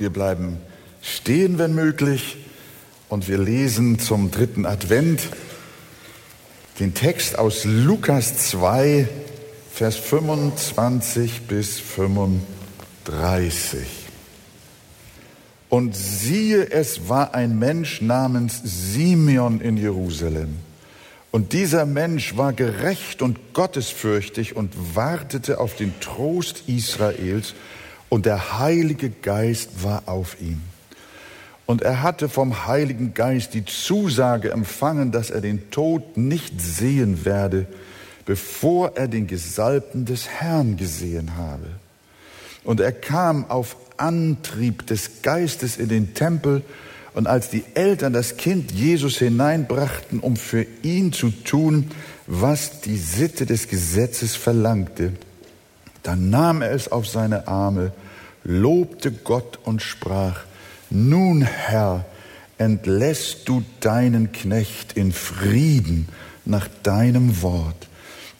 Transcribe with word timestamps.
Wir 0.00 0.10
bleiben 0.10 0.56
stehen, 1.02 1.58
wenn 1.58 1.74
möglich, 1.74 2.38
und 3.10 3.28
wir 3.28 3.36
lesen 3.36 3.98
zum 3.98 4.30
dritten 4.30 4.64
Advent 4.64 5.28
den 6.78 6.94
Text 6.94 7.38
aus 7.38 7.66
Lukas 7.66 8.48
2, 8.48 9.06
Vers 9.70 9.96
25 9.96 11.42
bis 11.42 11.78
35. 11.80 12.40
Und 15.68 15.94
siehe, 15.94 16.70
es 16.70 17.10
war 17.10 17.34
ein 17.34 17.58
Mensch 17.58 18.00
namens 18.00 18.58
Simeon 18.64 19.60
in 19.60 19.76
Jerusalem. 19.76 20.56
Und 21.30 21.52
dieser 21.52 21.84
Mensch 21.84 22.38
war 22.38 22.54
gerecht 22.54 23.20
und 23.20 23.52
gottesfürchtig 23.52 24.56
und 24.56 24.72
wartete 24.96 25.60
auf 25.60 25.76
den 25.76 25.92
Trost 26.00 26.62
Israels, 26.68 27.54
und 28.10 28.26
der 28.26 28.58
Heilige 28.58 29.08
Geist 29.08 29.82
war 29.82 30.02
auf 30.04 30.36
ihm. 30.40 30.60
Und 31.64 31.82
er 31.82 32.02
hatte 32.02 32.28
vom 32.28 32.66
Heiligen 32.66 33.14
Geist 33.14 33.54
die 33.54 33.64
Zusage 33.64 34.50
empfangen, 34.50 35.12
dass 35.12 35.30
er 35.30 35.40
den 35.40 35.70
Tod 35.70 36.16
nicht 36.16 36.60
sehen 36.60 37.24
werde, 37.24 37.66
bevor 38.26 38.96
er 38.96 39.08
den 39.08 39.28
Gesalbten 39.28 40.04
des 40.04 40.28
Herrn 40.28 40.76
gesehen 40.76 41.36
habe. 41.36 41.66
Und 42.64 42.80
er 42.80 42.92
kam 42.92 43.48
auf 43.48 43.76
Antrieb 43.96 44.86
des 44.86 45.22
Geistes 45.22 45.78
in 45.78 45.88
den 45.88 46.12
Tempel, 46.12 46.62
und 47.12 47.26
als 47.26 47.50
die 47.50 47.64
Eltern 47.74 48.12
das 48.12 48.36
Kind 48.36 48.70
Jesus 48.70 49.18
hineinbrachten, 49.18 50.20
um 50.20 50.36
für 50.36 50.64
ihn 50.82 51.12
zu 51.12 51.30
tun, 51.30 51.90
was 52.28 52.82
die 52.82 52.96
Sitte 52.96 53.46
des 53.46 53.66
Gesetzes 53.68 54.36
verlangte, 54.36 55.12
dann 56.04 56.30
nahm 56.30 56.62
er 56.62 56.70
es 56.70 56.90
auf 56.90 57.08
seine 57.08 57.48
Arme, 57.48 57.92
lobte 58.44 59.12
Gott 59.12 59.58
und 59.64 59.82
sprach, 59.82 60.44
nun, 60.90 61.42
Herr, 61.42 62.04
entlässt 62.58 63.48
du 63.48 63.62
deinen 63.80 64.32
Knecht 64.32 64.92
in 64.94 65.12
Frieden 65.12 66.08
nach 66.44 66.68
deinem 66.82 67.42
Wort, 67.42 67.88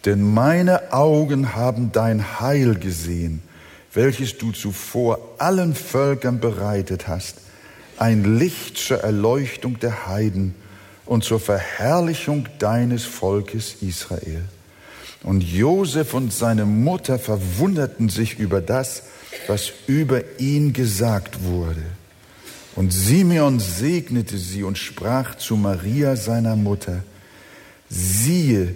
denn 0.05 0.23
meine 0.23 0.93
Augen 0.93 1.55
haben 1.55 1.93
dein 1.93 2.41
Heil 2.41 2.75
gesehen, 2.75 3.43
welches 3.93 4.39
du 4.39 4.53
zuvor 4.53 5.19
allen 5.39 5.75
Völkern 5.75 6.41
bereitet 6.41 7.09
hast, 7.09 7.37
ein 7.99 8.39
Licht 8.39 8.79
zur 8.79 8.99
Erleuchtung 8.99 9.79
der 9.79 10.07
Heiden 10.07 10.55
und 11.07 11.25
zur 11.25 11.41
Verherrlichung 11.41 12.47
deines 12.59 13.05
Volkes 13.05 13.77
Israel. 13.81 14.45
Und 15.23 15.43
Josef 15.43 16.15
und 16.15 16.33
seine 16.33 16.65
Mutter 16.65 17.19
verwunderten 17.19 18.09
sich 18.09 18.39
über 18.39 18.61
das, 18.61 19.03
was 19.47 19.73
über 19.87 20.23
ihn 20.39 20.73
gesagt 20.73 21.45
wurde. 21.45 21.83
Und 22.77 22.93
Simeon 22.93 23.61
segnete 23.61 24.39
sie 24.39 24.63
und 24.63 24.79
sprach 24.79 25.35
zu 25.35 25.57
Maria, 25.57 26.17
seiner 26.17 26.57
Mutter, 26.57 27.03
siehe, 27.89 28.75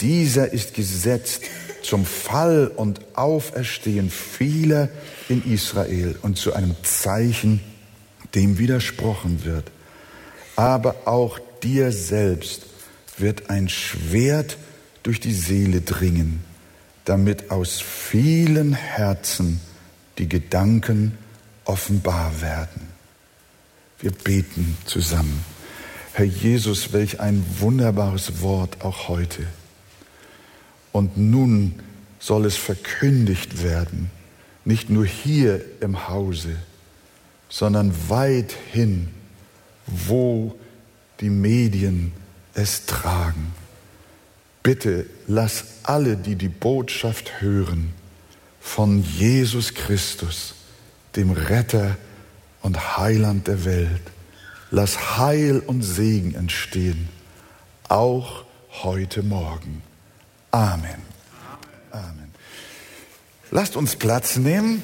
dieser 0.00 0.52
ist 0.52 0.74
gesetzt 0.74 1.42
zum 1.82 2.04
Fall 2.04 2.70
und 2.74 3.00
Auferstehen 3.14 4.10
vieler 4.10 4.88
in 5.28 5.50
Israel 5.50 6.16
und 6.22 6.36
zu 6.36 6.52
einem 6.52 6.74
Zeichen, 6.82 7.60
dem 8.34 8.58
widersprochen 8.58 9.44
wird. 9.44 9.70
Aber 10.56 11.06
auch 11.06 11.38
dir 11.62 11.92
selbst 11.92 12.66
wird 13.16 13.48
ein 13.48 13.68
Schwert 13.68 14.58
durch 15.08 15.20
die 15.20 15.32
Seele 15.32 15.80
dringen, 15.80 16.44
damit 17.06 17.50
aus 17.50 17.80
vielen 17.80 18.74
Herzen 18.74 19.58
die 20.18 20.28
Gedanken 20.28 21.16
offenbar 21.64 22.42
werden. 22.42 22.82
Wir 24.00 24.10
beten 24.10 24.76
zusammen. 24.84 25.42
Herr 26.12 26.26
Jesus, 26.26 26.92
welch 26.92 27.20
ein 27.20 27.42
wunderbares 27.58 28.42
Wort 28.42 28.84
auch 28.84 29.08
heute. 29.08 29.46
Und 30.92 31.16
nun 31.16 31.80
soll 32.18 32.44
es 32.44 32.58
verkündigt 32.58 33.62
werden, 33.62 34.10
nicht 34.66 34.90
nur 34.90 35.06
hier 35.06 35.64
im 35.80 36.10
Hause, 36.10 36.54
sondern 37.48 37.94
weithin, 38.10 39.08
wo 39.86 40.54
die 41.20 41.30
Medien 41.30 42.12
es 42.52 42.84
tragen. 42.84 43.54
Bitte 44.68 45.06
lass 45.26 45.64
alle, 45.82 46.18
die 46.18 46.36
die 46.36 46.50
Botschaft 46.50 47.40
hören, 47.40 47.94
von 48.60 49.02
Jesus 49.02 49.72
Christus, 49.72 50.56
dem 51.16 51.30
Retter, 51.30 51.96
und 52.60 52.98
Heiland 52.98 53.48
der 53.48 53.64
Welt. 53.64 54.02
Lass 54.70 55.16
Heil 55.16 55.60
und 55.60 55.80
Segen 55.80 56.34
entstehen, 56.34 57.08
auch 57.88 58.44
heute 58.82 59.22
Morgen. 59.22 59.80
Amen. 60.50 61.00
Amen. 61.90 62.30
Lasst 63.50 63.74
uns 63.74 63.96
Platz 63.96 64.36
nehmen. 64.36 64.82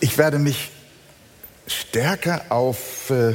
Ich 0.00 0.18
werde 0.18 0.40
mich 0.40 0.72
stärker 1.68 2.46
auf 2.50 3.10
äh, 3.10 3.34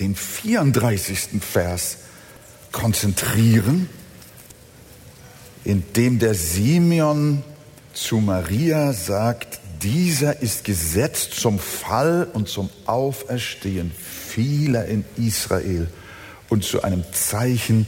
den 0.00 0.16
34. 0.16 1.40
Vers 1.40 1.98
konzentrieren, 2.72 3.88
in 5.64 5.92
dem 5.92 6.18
der 6.18 6.34
Simeon 6.34 7.42
zu 7.92 8.16
Maria 8.16 8.92
sagt, 8.92 9.60
dieser 9.82 10.40
ist 10.40 10.64
gesetzt 10.64 11.34
zum 11.34 11.58
Fall 11.58 12.28
und 12.32 12.48
zum 12.48 12.70
Auferstehen 12.86 13.92
vieler 13.92 14.86
in 14.86 15.04
Israel 15.16 15.88
und 16.48 16.64
zu 16.64 16.82
einem 16.82 17.04
Zeichen, 17.12 17.86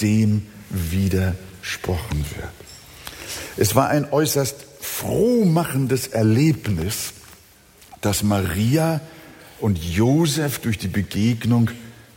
dem 0.00 0.46
widersprochen 0.70 2.24
wird. 2.36 2.50
Es 3.56 3.74
war 3.74 3.88
ein 3.88 4.10
äußerst 4.10 4.56
frohmachendes 4.80 6.08
Erlebnis, 6.08 7.12
dass 8.00 8.22
Maria 8.22 9.00
und 9.60 9.78
Josef 9.78 10.58
durch 10.58 10.78
die 10.78 10.88
Begegnung 10.88 11.70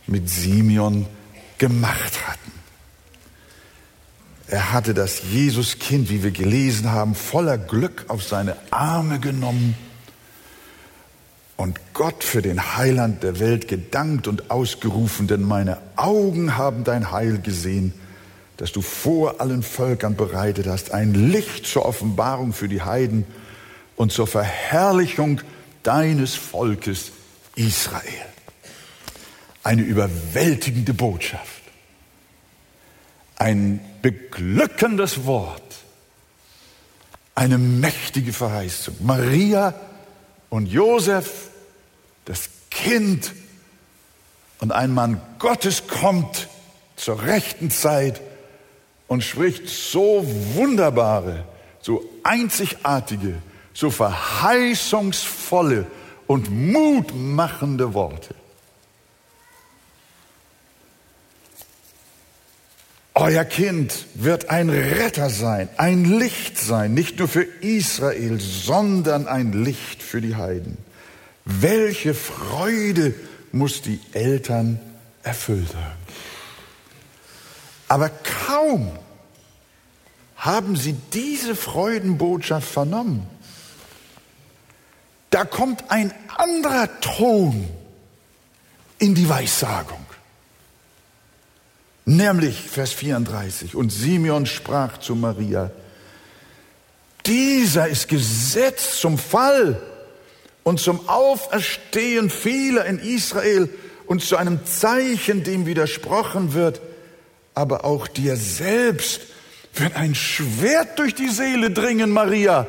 mit 0.06 0.28
Simeon 0.28 1.06
gemacht 1.58 2.26
hatten. 2.26 2.52
Er 4.48 4.72
hatte 4.72 4.94
das 4.94 5.22
Jesuskind, 5.32 6.10
wie 6.10 6.22
wir 6.22 6.30
gelesen 6.30 6.90
haben, 6.90 7.14
voller 7.14 7.56
Glück 7.56 8.04
auf 8.08 8.22
seine 8.22 8.56
Arme 8.70 9.18
genommen 9.18 9.74
und 11.56 11.80
Gott 11.94 12.22
für 12.22 12.42
den 12.42 12.76
Heiland 12.76 13.22
der 13.22 13.40
Welt 13.40 13.68
gedankt 13.68 14.28
und 14.28 14.50
ausgerufen, 14.50 15.26
denn 15.26 15.42
meine 15.42 15.78
Augen 15.96 16.56
haben 16.56 16.84
dein 16.84 17.10
Heil 17.10 17.38
gesehen, 17.38 17.94
das 18.56 18.72
du 18.72 18.82
vor 18.82 19.40
allen 19.40 19.62
Völkern 19.62 20.14
bereitet 20.14 20.66
hast, 20.66 20.92
ein 20.92 21.14
Licht 21.14 21.66
zur 21.66 21.86
Offenbarung 21.86 22.52
für 22.52 22.68
die 22.68 22.82
Heiden 22.82 23.24
und 23.96 24.12
zur 24.12 24.26
Verherrlichung 24.26 25.40
deines 25.82 26.34
Volkes 26.34 27.12
Israel. 27.56 28.26
Eine 29.62 29.82
überwältigende 29.82 30.94
Botschaft. 30.94 31.62
Ein 33.36 33.80
beglückendes 34.02 35.24
Wort, 35.24 35.62
eine 37.34 37.58
mächtige 37.58 38.32
Verheißung. 38.32 38.96
Maria 39.00 39.74
und 40.50 40.66
Josef, 40.66 41.48
das 42.26 42.48
Kind 42.70 43.32
und 44.60 44.72
ein 44.72 44.92
Mann 44.92 45.20
Gottes 45.38 45.88
kommt 45.88 46.48
zur 46.96 47.22
rechten 47.22 47.70
Zeit 47.70 48.20
und 49.08 49.24
spricht 49.24 49.68
so 49.68 50.24
wunderbare, 50.54 51.44
so 51.80 52.04
einzigartige, 52.22 53.42
so 53.72 53.90
verheißungsvolle 53.90 55.86
und 56.26 56.50
mutmachende 56.50 57.94
Worte. 57.94 58.34
Euer 63.16 63.44
Kind 63.44 64.06
wird 64.14 64.50
ein 64.50 64.68
Retter 64.70 65.30
sein, 65.30 65.68
ein 65.76 66.04
Licht 66.04 66.58
sein, 66.58 66.94
nicht 66.94 67.18
nur 67.20 67.28
für 67.28 67.44
Israel, 67.44 68.40
sondern 68.40 69.28
ein 69.28 69.52
Licht 69.52 70.02
für 70.02 70.20
die 70.20 70.34
Heiden. 70.34 70.78
Welche 71.44 72.12
Freude 72.12 73.14
muss 73.52 73.82
die 73.82 74.00
Eltern 74.12 74.80
erfüllt 75.22 75.74
haben. 75.74 76.04
Aber 77.86 78.10
kaum 78.46 78.90
haben 80.36 80.74
sie 80.74 80.96
diese 81.12 81.54
Freudenbotschaft 81.54 82.68
vernommen, 82.68 83.26
da 85.34 85.44
kommt 85.44 85.90
ein 85.90 86.14
anderer 86.28 86.88
Ton 87.00 87.68
in 89.00 89.16
die 89.16 89.28
Weissagung. 89.28 90.06
Nämlich 92.04 92.60
Vers 92.70 92.92
34. 92.92 93.74
Und 93.74 93.90
Simeon 93.90 94.46
sprach 94.46 94.98
zu 94.98 95.16
Maria, 95.16 95.72
Dieser 97.26 97.88
ist 97.88 98.06
gesetzt 98.06 99.00
zum 99.00 99.18
Fall 99.18 99.82
und 100.62 100.78
zum 100.78 101.08
Auferstehen 101.08 102.30
vieler 102.30 102.84
in 102.84 103.00
Israel 103.00 103.68
und 104.06 104.22
zu 104.22 104.36
einem 104.36 104.64
Zeichen, 104.64 105.42
dem 105.42 105.66
widersprochen 105.66 106.54
wird. 106.54 106.80
Aber 107.54 107.84
auch 107.84 108.06
dir 108.06 108.36
selbst 108.36 109.22
wird 109.74 109.96
ein 109.96 110.14
Schwert 110.14 111.00
durch 111.00 111.16
die 111.16 111.30
Seele 111.30 111.72
dringen, 111.72 112.12
Maria, 112.12 112.68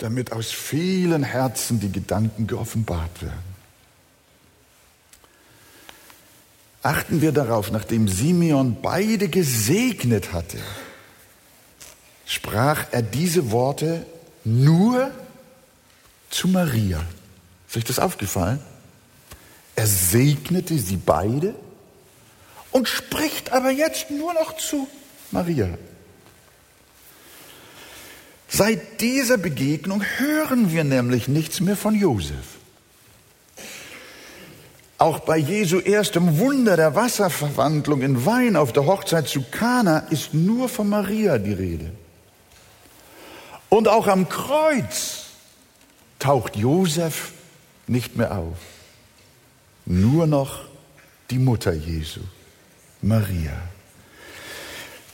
damit 0.00 0.32
aus 0.32 0.50
vielen 0.50 1.22
Herzen 1.22 1.78
die 1.78 1.92
Gedanken 1.92 2.46
geoffenbart 2.46 3.22
werden. 3.22 3.50
Achten 6.82 7.20
wir 7.20 7.32
darauf, 7.32 7.70
nachdem 7.70 8.08
Simeon 8.08 8.78
beide 8.80 9.28
gesegnet 9.28 10.32
hatte, 10.32 10.56
sprach 12.24 12.86
er 12.90 13.02
diese 13.02 13.50
Worte 13.50 14.06
nur 14.44 15.10
zu 16.30 16.48
Maria. 16.48 17.04
Ist 17.68 17.76
euch 17.76 17.84
das 17.84 17.98
aufgefallen? 17.98 18.60
Er 19.76 19.86
segnete 19.86 20.78
sie 20.78 20.96
beide 20.96 21.54
und 22.70 22.88
spricht 22.88 23.52
aber 23.52 23.70
jetzt 23.70 24.10
nur 24.10 24.32
noch 24.32 24.56
zu 24.56 24.88
Maria. 25.30 25.68
Seit 28.52 29.00
dieser 29.00 29.38
Begegnung 29.38 30.02
hören 30.18 30.72
wir 30.72 30.82
nämlich 30.82 31.28
nichts 31.28 31.60
mehr 31.60 31.76
von 31.76 31.94
Josef. 31.94 32.58
Auch 34.98 35.20
bei 35.20 35.38
Jesu 35.38 35.78
erstem 35.78 36.38
Wunder 36.38 36.76
der 36.76 36.94
Wasserverwandlung 36.94 38.02
in 38.02 38.26
Wein 38.26 38.56
auf 38.56 38.72
der 38.72 38.84
Hochzeit 38.84 39.28
zu 39.28 39.42
Kana 39.50 40.00
ist 40.10 40.34
nur 40.34 40.68
von 40.68 40.88
Maria 40.88 41.38
die 41.38 41.52
Rede. 41.52 41.92
Und 43.68 43.86
auch 43.86 44.08
am 44.08 44.28
Kreuz 44.28 45.26
taucht 46.18 46.56
Josef 46.56 47.32
nicht 47.86 48.16
mehr 48.16 48.36
auf. 48.36 48.58
Nur 49.86 50.26
noch 50.26 50.64
die 51.30 51.38
Mutter 51.38 51.72
Jesu, 51.72 52.20
Maria. 53.00 53.56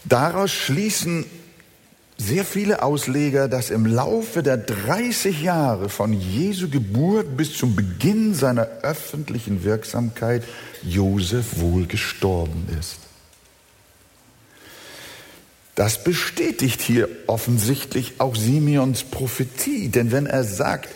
Daraus 0.05 0.51
schließen 0.51 1.27
sehr 2.19 2.45
viele 2.45 2.83
Ausleger, 2.83 3.49
dass 3.49 3.71
im 3.71 3.85
Laufe 3.85 4.43
der 4.43 4.57
30 4.57 5.43
Jahre 5.43 5.89
von 5.89 6.13
Jesu 6.13 6.69
Geburt 6.69 7.37
bis 7.37 7.57
zum 7.57 7.77
Beginn 7.77 8.35
seiner 8.35 8.67
öffentlichen 8.83 9.65
Wirksamkeit 9.65 10.43
Josef 10.83 11.59
wohl 11.61 11.87
gestorben 11.87 12.67
ist. 12.81 12.97
Das 15.75 16.03
bestätigt 16.05 16.81
hier 16.81 17.09
offensichtlich 17.27 18.15
auch 18.17 18.35
Simeons 18.35 19.05
Prophetie, 19.05 19.89
denn 19.91 20.11
wenn 20.11 20.25
er 20.25 20.43
sagt, 20.43 20.89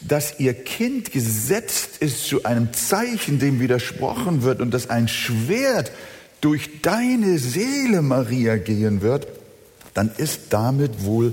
dass 0.00 0.40
ihr 0.40 0.52
Kind 0.52 1.12
gesetzt 1.12 1.98
ist 2.00 2.26
zu 2.26 2.44
einem 2.44 2.72
Zeichen, 2.72 3.38
dem 3.38 3.60
widersprochen 3.60 4.42
wird 4.42 4.60
und 4.60 4.72
dass 4.72 4.90
ein 4.90 5.06
Schwert 5.06 5.92
durch 6.40 6.82
deine 6.82 7.38
Seele, 7.38 8.02
Maria, 8.02 8.56
gehen 8.56 9.00
wird, 9.00 9.28
dann 9.96 10.10
ist 10.18 10.48
damit 10.50 11.04
wohl 11.04 11.32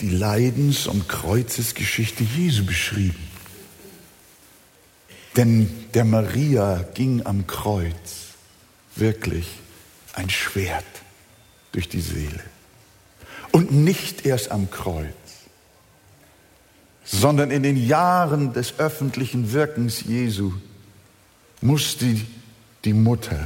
die 0.00 0.10
Leidens- 0.10 0.86
und 0.86 1.08
Kreuzesgeschichte 1.08 2.22
Jesu 2.22 2.64
beschrieben. 2.64 3.18
Denn 5.34 5.68
der 5.92 6.04
Maria 6.04 6.84
ging 6.94 7.26
am 7.26 7.48
Kreuz 7.48 8.34
wirklich 8.94 9.48
ein 10.12 10.30
Schwert 10.30 10.84
durch 11.72 11.88
die 11.88 12.00
Seele. 12.00 12.44
Und 13.50 13.72
nicht 13.72 14.24
erst 14.24 14.52
am 14.52 14.70
Kreuz, 14.70 15.10
sondern 17.04 17.50
in 17.50 17.64
den 17.64 17.76
Jahren 17.76 18.52
des 18.52 18.78
öffentlichen 18.78 19.52
Wirkens 19.52 20.04
Jesu 20.06 20.52
musste 21.60 22.16
die 22.84 22.92
Mutter 22.92 23.44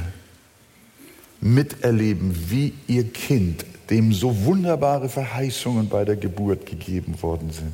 miterleben, 1.39 2.51
wie 2.51 2.75
ihr 2.85 3.11
Kind 3.11 3.65
dem 3.91 4.13
so 4.13 4.45
wunderbare 4.45 5.09
Verheißungen 5.09 5.89
bei 5.89 6.05
der 6.05 6.15
Geburt 6.15 6.65
gegeben 6.65 7.21
worden 7.21 7.51
sind. 7.51 7.73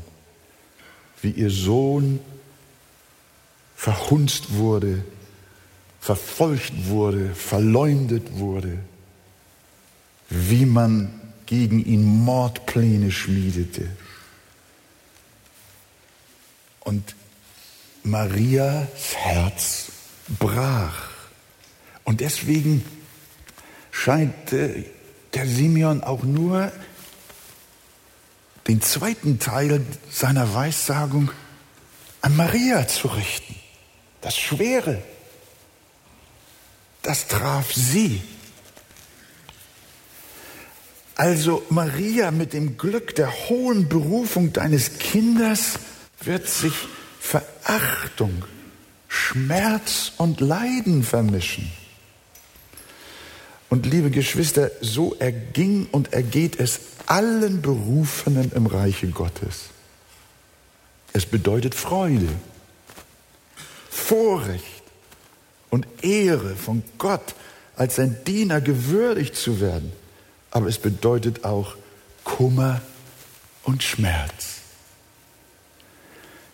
Wie 1.21 1.29
ihr 1.29 1.51
Sohn 1.51 2.19
verhunzt 3.75 4.55
wurde, 4.55 5.03
verfolgt 6.01 6.87
wurde, 6.87 7.35
verleumdet 7.35 8.39
wurde, 8.39 8.79
wie 10.29 10.65
man 10.65 11.21
gegen 11.45 11.85
ihn 11.85 12.03
Mordpläne 12.03 13.11
schmiedete. 13.11 13.87
Und 16.79 17.15
Marias 18.03 18.87
Herz 19.15 19.91
brach. 20.39 21.09
Und 22.03 22.21
deswegen 22.21 22.83
scheint 23.91 24.33
der 25.33 25.45
Simeon 25.45 26.03
auch 26.03 26.23
nur 26.23 26.71
den 28.67 28.81
zweiten 28.81 29.39
Teil 29.39 29.85
seiner 30.09 30.53
Weissagung 30.53 31.31
an 32.21 32.35
Maria 32.35 32.87
zu 32.87 33.07
richten. 33.07 33.55
Das 34.21 34.37
Schwere, 34.37 35.01
das 37.01 37.27
traf 37.27 37.73
sie. 37.73 38.21
Also 41.15 41.65
Maria 41.69 42.31
mit 42.31 42.53
dem 42.53 42.77
Glück 42.77 43.15
der 43.15 43.31
hohen 43.49 43.87
Berufung 43.89 44.53
deines 44.53 44.99
Kindes 44.99 45.79
wird 46.21 46.47
sich 46.47 46.73
Verachtung, 47.19 48.43
Schmerz 49.07 50.11
und 50.17 50.41
Leiden 50.41 51.03
vermischen. 51.03 51.71
Und 53.69 53.85
liebe 53.85 54.11
Geschwister, 54.11 54.71
so 54.81 55.15
erging 55.15 55.87
und 55.91 56.13
ergeht 56.13 56.59
es 56.59 56.79
allen 57.05 57.61
Berufenen 57.61 58.51
im 58.53 58.65
Reiche 58.65 59.07
Gottes. 59.07 59.65
Es 61.13 61.25
bedeutet 61.25 61.75
Freude, 61.75 62.29
Vorrecht 63.89 64.83
und 65.69 65.87
Ehre 66.01 66.55
von 66.55 66.83
Gott 66.97 67.35
als 67.75 67.95
sein 67.95 68.17
Diener 68.25 68.61
gewürdigt 68.61 69.35
zu 69.35 69.59
werden. 69.59 69.91
Aber 70.51 70.67
es 70.67 70.77
bedeutet 70.77 71.43
auch 71.43 71.75
Kummer 72.23 72.81
und 73.63 73.83
Schmerz. 73.83 74.61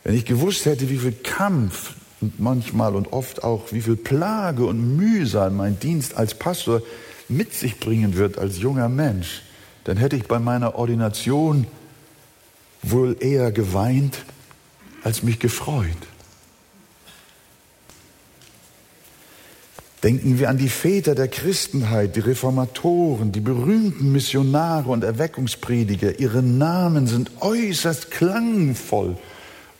Wenn 0.04 0.16
ich 0.16 0.26
gewusst 0.26 0.66
hätte, 0.66 0.90
wie 0.90 0.98
viel 0.98 1.14
Kampf 1.14 1.94
und 2.24 2.40
manchmal 2.40 2.96
und 2.96 3.12
oft 3.12 3.44
auch, 3.44 3.74
wie 3.74 3.82
viel 3.82 3.98
Plage 3.98 4.66
und 4.66 4.96
Mühsal 4.96 5.52
mein 5.52 5.78
Dienst 5.80 6.16
als 6.16 6.34
Pastor 6.34 6.82
mit 7.28 7.54
sich 7.54 7.82
bringen 7.82 8.16
wird 8.16 8.38
als 8.38 8.60
junger 8.60 8.88
Mensch, 8.88 9.42
dann 9.84 9.98
hätte 9.98 10.16
ich 10.16 10.24
bei 10.24 10.40
meiner 10.40 10.76
Ordination 10.76 11.68
wohl 12.82 13.18
eher 13.20 13.52
geweint 13.52 14.20
als 15.04 15.22
mich 15.22 15.40
gefreut. 15.40 15.90
Denken 20.02 20.40
wir 20.40 20.50
an 20.50 20.58
die 20.58 20.70
Väter 20.70 21.16
der 21.16 21.28
Christenheit, 21.28 22.16
die 22.16 22.22
Reformatoren, 22.22 23.34
die 23.34 23.42
berühmten 23.42 24.14
Missionare 24.14 24.90
und 24.90 25.04
Erweckungsprediger. 25.04 26.20
Ihre 26.20 26.42
Namen 26.42 27.08
sind 27.08 27.32
äußerst 27.42 28.12
klangvoll 28.12 29.18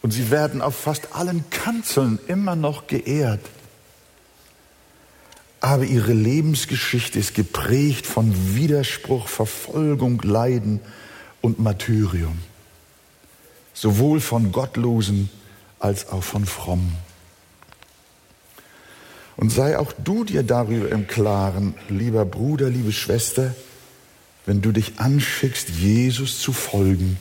und 0.04 0.12
sie 0.12 0.30
werden 0.30 0.62
auf 0.62 0.76
fast 0.76 1.16
allen 1.16 1.50
Kanzeln 1.50 2.20
immer 2.28 2.58
noch 2.58 2.88
geehrt. 2.88 3.40
Aber 5.62 5.86
ihre 5.86 6.12
Lebensgeschichte 6.12 7.18
ist 7.18 7.34
geprägt 7.34 8.06
von 8.06 8.54
Widerspruch, 8.54 9.30
Verfolgung, 9.30 10.22
Leiden 10.22 10.82
und 11.40 11.60
Martyrium. 11.60 12.38
Sowohl 13.74 14.20
von 14.20 14.52
Gottlosen 14.52 15.30
als 15.80 16.10
auch 16.10 16.24
von 16.24 16.46
Frommen. 16.46 16.98
Und 19.38 19.52
sei 19.52 19.80
auch 19.80 19.94
du 19.94 20.26
dir 20.26 20.44
darüber 20.44 20.90
im 20.90 21.08
Klaren, 21.08 21.76
lieber 21.88 22.26
Bruder, 22.26 22.70
liebe 22.70 22.92
Schwester, 22.92 23.56
wenn 24.46 24.62
du 24.62 24.74
dich 24.74 25.00
anschickst, 25.00 25.70
Jesus 25.70 26.40
zu 26.40 26.52
folgen 26.52 27.18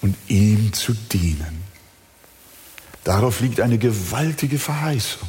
und 0.00 0.16
ihm 0.26 0.72
zu 0.72 0.94
dienen. 0.94 1.71
Darauf 3.04 3.40
liegt 3.40 3.60
eine 3.60 3.78
gewaltige 3.78 4.58
Verheißung. 4.58 5.28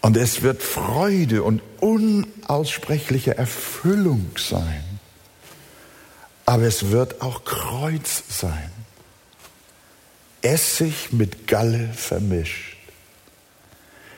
Und 0.00 0.16
es 0.16 0.42
wird 0.42 0.62
Freude 0.62 1.42
und 1.42 1.62
unaussprechliche 1.80 3.36
Erfüllung 3.36 4.30
sein. 4.36 4.84
Aber 6.46 6.62
es 6.62 6.90
wird 6.90 7.20
auch 7.20 7.44
Kreuz 7.44 8.24
sein. 8.28 8.72
Essig 10.42 11.12
mit 11.12 11.46
Galle 11.46 11.92
vermischt. 11.92 12.76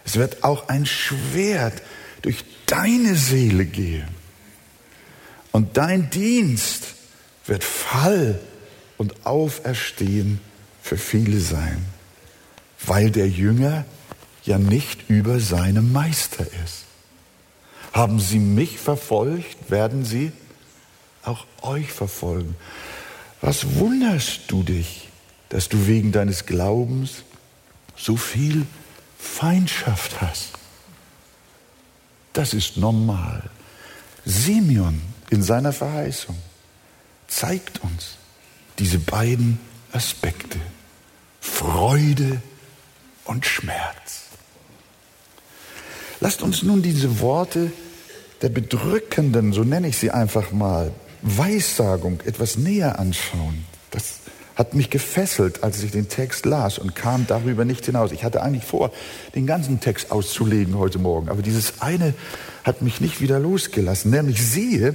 Es 0.05 0.17
wird 0.17 0.45
auch 0.45 0.69
ein 0.69 0.87
Schwert 0.87 1.83
durch 2.23 2.45
deine 2.67 3.17
Seele 3.17 3.67
gehen. 3.67 4.09
Und 5.51 5.77
dein 5.77 6.11
Dienst 6.11 6.95
wird 7.45 7.65
Fall 7.65 8.41
und 8.97 9.27
Auferstehen 9.27 10.41
für 10.83 10.99
viele 10.99 11.41
sein, 11.41 11.87
weil 12.85 13.11
der 13.11 13.29
Jünger 13.29 13.85
ja 14.45 14.59
nicht 14.59 15.09
über 15.09 15.41
seinem 15.41 15.93
Meister 15.93 16.45
ist. 16.65 16.85
Haben 17.93 18.19
sie 18.21 18.39
mich 18.39 18.79
verfolgt, 18.79 19.71
werden 19.71 20.05
sie 20.05 20.33
auch 21.23 21.47
euch 21.63 21.93
verfolgen. 21.93 22.57
Was 23.41 23.77
wunderst 23.77 24.43
du 24.49 24.63
dich, 24.65 25.09
dass 25.51 25.69
du 25.69 25.87
wegen 25.87 26.11
deines 26.11 26.47
Glaubens 26.47 27.23
so 27.97 28.17
viel 28.17 28.67
Feindschaft 29.19 30.21
hast? 30.21 30.51
Das 32.33 32.55
ist 32.55 32.77
normal. 32.77 33.51
Simeon 34.25 35.01
in 35.31 35.43
seiner 35.43 35.73
Verheißung 35.73 36.37
zeigt 37.29 37.83
uns 37.83 38.17
diese 38.79 38.99
beiden 38.99 39.59
Aspekte. 39.93 40.59
Freude 41.41 42.41
und 43.25 43.47
Schmerz. 43.47 44.23
Lasst 46.21 46.43
uns 46.43 46.63
nun 46.63 46.83
diese 46.83 47.21
Worte 47.21 47.73
der 48.43 48.49
bedrückenden, 48.49 49.53
so 49.53 49.65
nenne 49.65 49.89
ich 49.89 49.99
sie 49.99 50.11
einfach 50.11 50.53
mal, 50.53 50.93
Weissagung 51.23 52.21
etwas 52.25 52.57
näher 52.57 52.99
anschauen. 52.99 53.65
Das 53.91 54.15
hat 54.55 54.75
mich 54.75 54.91
gefesselt, 54.91 55.63
als 55.63 55.83
ich 55.83 55.93
den 55.93 56.09
Text 56.09 56.45
las 56.45 56.79
und 56.79 56.95
kam 56.95 57.27
darüber 57.27 57.65
nicht 57.65 57.87
hinaus. 57.87 58.13
Ich 58.13 58.25
hatte 58.25 58.43
eigentlich 58.43 58.65
vor, 58.65 58.93
den 59.35 59.47
ganzen 59.47 59.81
Text 59.81 60.11
auszulegen 60.11 60.77
heute 60.79 60.99
Morgen, 60.99 61.29
aber 61.29 61.43
dieses 61.43 61.81
eine 61.81 62.15
hat 62.65 62.83
mich 62.83 63.01
nicht 63.01 63.21
wieder 63.21 63.39
losgelassen. 63.39 64.11
Nämlich 64.11 64.45
siehe, 64.45 64.95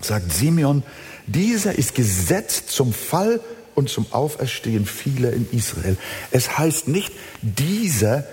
sagt 0.00 0.32
Simeon, 0.32 0.82
dieser 1.26 1.78
ist 1.78 1.94
gesetzt 1.94 2.70
zum 2.70 2.92
Fall 2.92 3.40
und 3.78 3.88
zum 3.88 4.12
Auferstehen 4.12 4.86
vieler 4.86 5.32
in 5.32 5.48
Israel. 5.52 5.96
Es 6.32 6.58
heißt 6.58 6.88
nicht, 6.88 7.12
dieser 7.40 8.26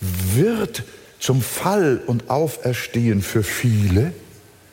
wird 0.00 0.82
zum 1.20 1.40
Fall 1.40 2.02
und 2.04 2.30
Auferstehen 2.30 3.22
für 3.22 3.44
viele, 3.44 4.12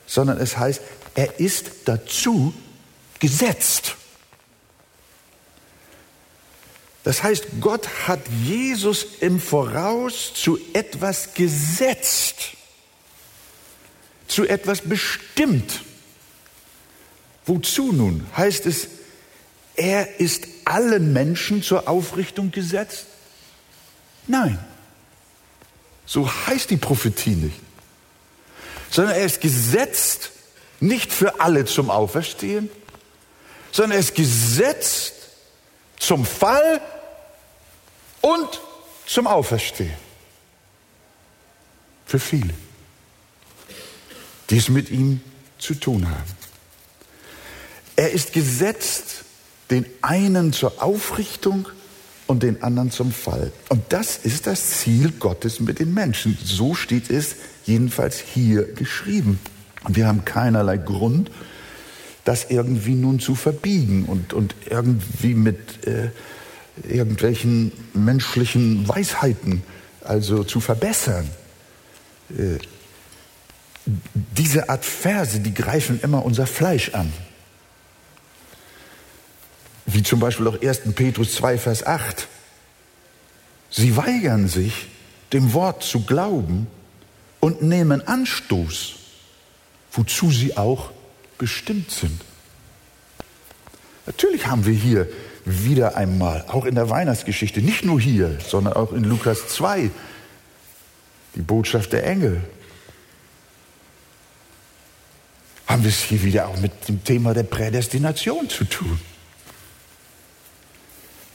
sondern 0.07 0.39
es 0.39 0.57
heißt, 0.57 0.81
er 1.13 1.39
ist 1.39 1.69
dazu 1.85 2.55
gesetzt. 3.19 3.97
Das 7.03 7.21
heißt, 7.21 7.45
Gott 7.61 7.87
hat 8.07 8.21
Jesus 8.43 9.05
im 9.19 9.39
Voraus 9.39 10.33
zu 10.33 10.57
etwas 10.73 11.35
gesetzt, 11.35 12.53
zu 14.27 14.47
etwas 14.47 14.81
bestimmt. 14.81 15.83
Wozu 17.45 17.91
nun? 17.91 18.25
Heißt 18.35 18.65
es, 18.65 18.87
er 19.75 20.19
ist 20.19 20.47
allen 20.65 21.13
Menschen 21.13 21.61
zur 21.61 21.87
Aufrichtung 21.87 22.51
gesetzt? 22.51 23.05
Nein. 24.27 24.57
So 26.05 26.29
heißt 26.29 26.69
die 26.69 26.77
Prophetie 26.77 27.35
nicht. 27.35 27.59
Sondern 28.89 29.15
er 29.15 29.25
ist 29.25 29.41
gesetzt 29.41 30.31
nicht 30.79 31.11
für 31.11 31.39
alle 31.39 31.65
zum 31.65 31.89
Auferstehen, 31.89 32.69
sondern 33.71 33.93
er 33.93 33.99
ist 33.99 34.15
gesetzt 34.15 35.13
zum 35.97 36.25
Fall 36.25 36.81
und 38.21 38.61
zum 39.05 39.27
Auferstehen. 39.27 39.93
Für 42.05 42.19
viele, 42.19 42.53
die 44.49 44.57
es 44.57 44.69
mit 44.69 44.89
ihm 44.91 45.21
zu 45.57 45.73
tun 45.75 46.07
haben. 46.09 46.37
Er 47.95 48.11
ist 48.11 48.33
gesetzt 48.33 49.24
den 49.71 49.85
einen 50.01 50.53
zur 50.53 50.83
Aufrichtung 50.83 51.67
und 52.27 52.43
den 52.43 52.63
anderen 52.63 52.91
zum 52.91 53.11
Fall. 53.11 53.51
Und 53.69 53.81
das 53.89 54.17
ist 54.17 54.47
das 54.47 54.79
Ziel 54.79 55.11
Gottes 55.19 55.59
mit 55.59 55.79
den 55.79 55.93
Menschen. 55.93 56.37
So 56.43 56.73
steht 56.73 57.09
es 57.09 57.35
jedenfalls 57.65 58.19
hier 58.19 58.63
geschrieben. 58.73 59.39
Und 59.83 59.95
wir 59.95 60.07
haben 60.07 60.25
keinerlei 60.25 60.77
Grund, 60.77 61.29
das 62.23 62.47
irgendwie 62.49 62.95
nun 62.95 63.19
zu 63.19 63.35
verbiegen 63.35 64.05
und, 64.05 64.33
und 64.33 64.55
irgendwie 64.67 65.35
mit 65.35 65.85
äh, 65.85 66.09
irgendwelchen 66.87 67.71
menschlichen 67.93 68.87
Weisheiten 68.87 69.61
also 70.03 70.43
zu 70.43 70.59
verbessern. 70.59 71.29
Äh, 72.31 72.57
diese 74.35 74.69
Art 74.69 74.83
Verse, 74.83 75.39
die 75.39 75.53
greifen 75.53 75.99
immer 76.01 76.25
unser 76.25 76.47
Fleisch 76.47 76.93
an. 76.93 77.13
Wie 79.85 80.03
zum 80.03 80.19
Beispiel 80.19 80.47
auch 80.47 80.61
1. 80.61 80.81
Petrus 80.95 81.35
2, 81.35 81.57
Vers 81.57 81.85
8. 81.85 82.27
Sie 83.69 83.95
weigern 83.97 84.47
sich, 84.47 84.87
dem 85.33 85.53
Wort 85.53 85.83
zu 85.83 86.01
glauben 86.05 86.67
und 87.39 87.61
nehmen 87.61 88.05
Anstoß, 88.07 88.95
wozu 89.91 90.31
sie 90.31 90.57
auch 90.57 90.91
bestimmt 91.37 91.91
sind. 91.91 92.21
Natürlich 94.05 94.47
haben 94.47 94.65
wir 94.65 94.73
hier 94.73 95.07
wieder 95.45 95.95
einmal, 95.95 96.45
auch 96.47 96.65
in 96.65 96.75
der 96.75 96.89
Weihnachtsgeschichte, 96.89 97.61
nicht 97.61 97.85
nur 97.85 97.99
hier, 97.99 98.39
sondern 98.47 98.73
auch 98.73 98.93
in 98.93 99.03
Lukas 99.03 99.47
2, 99.49 99.91
die 101.35 101.41
Botschaft 101.41 101.93
der 101.93 102.05
Engel. 102.05 102.41
Haben 105.67 105.83
wir 105.83 105.89
es 105.89 106.01
hier 106.03 106.23
wieder 106.23 106.47
auch 106.47 106.57
mit 106.59 106.87
dem 106.87 107.03
Thema 107.03 107.33
der 107.33 107.43
Prädestination 107.43 108.49
zu 108.49 108.63
tun. 108.65 108.99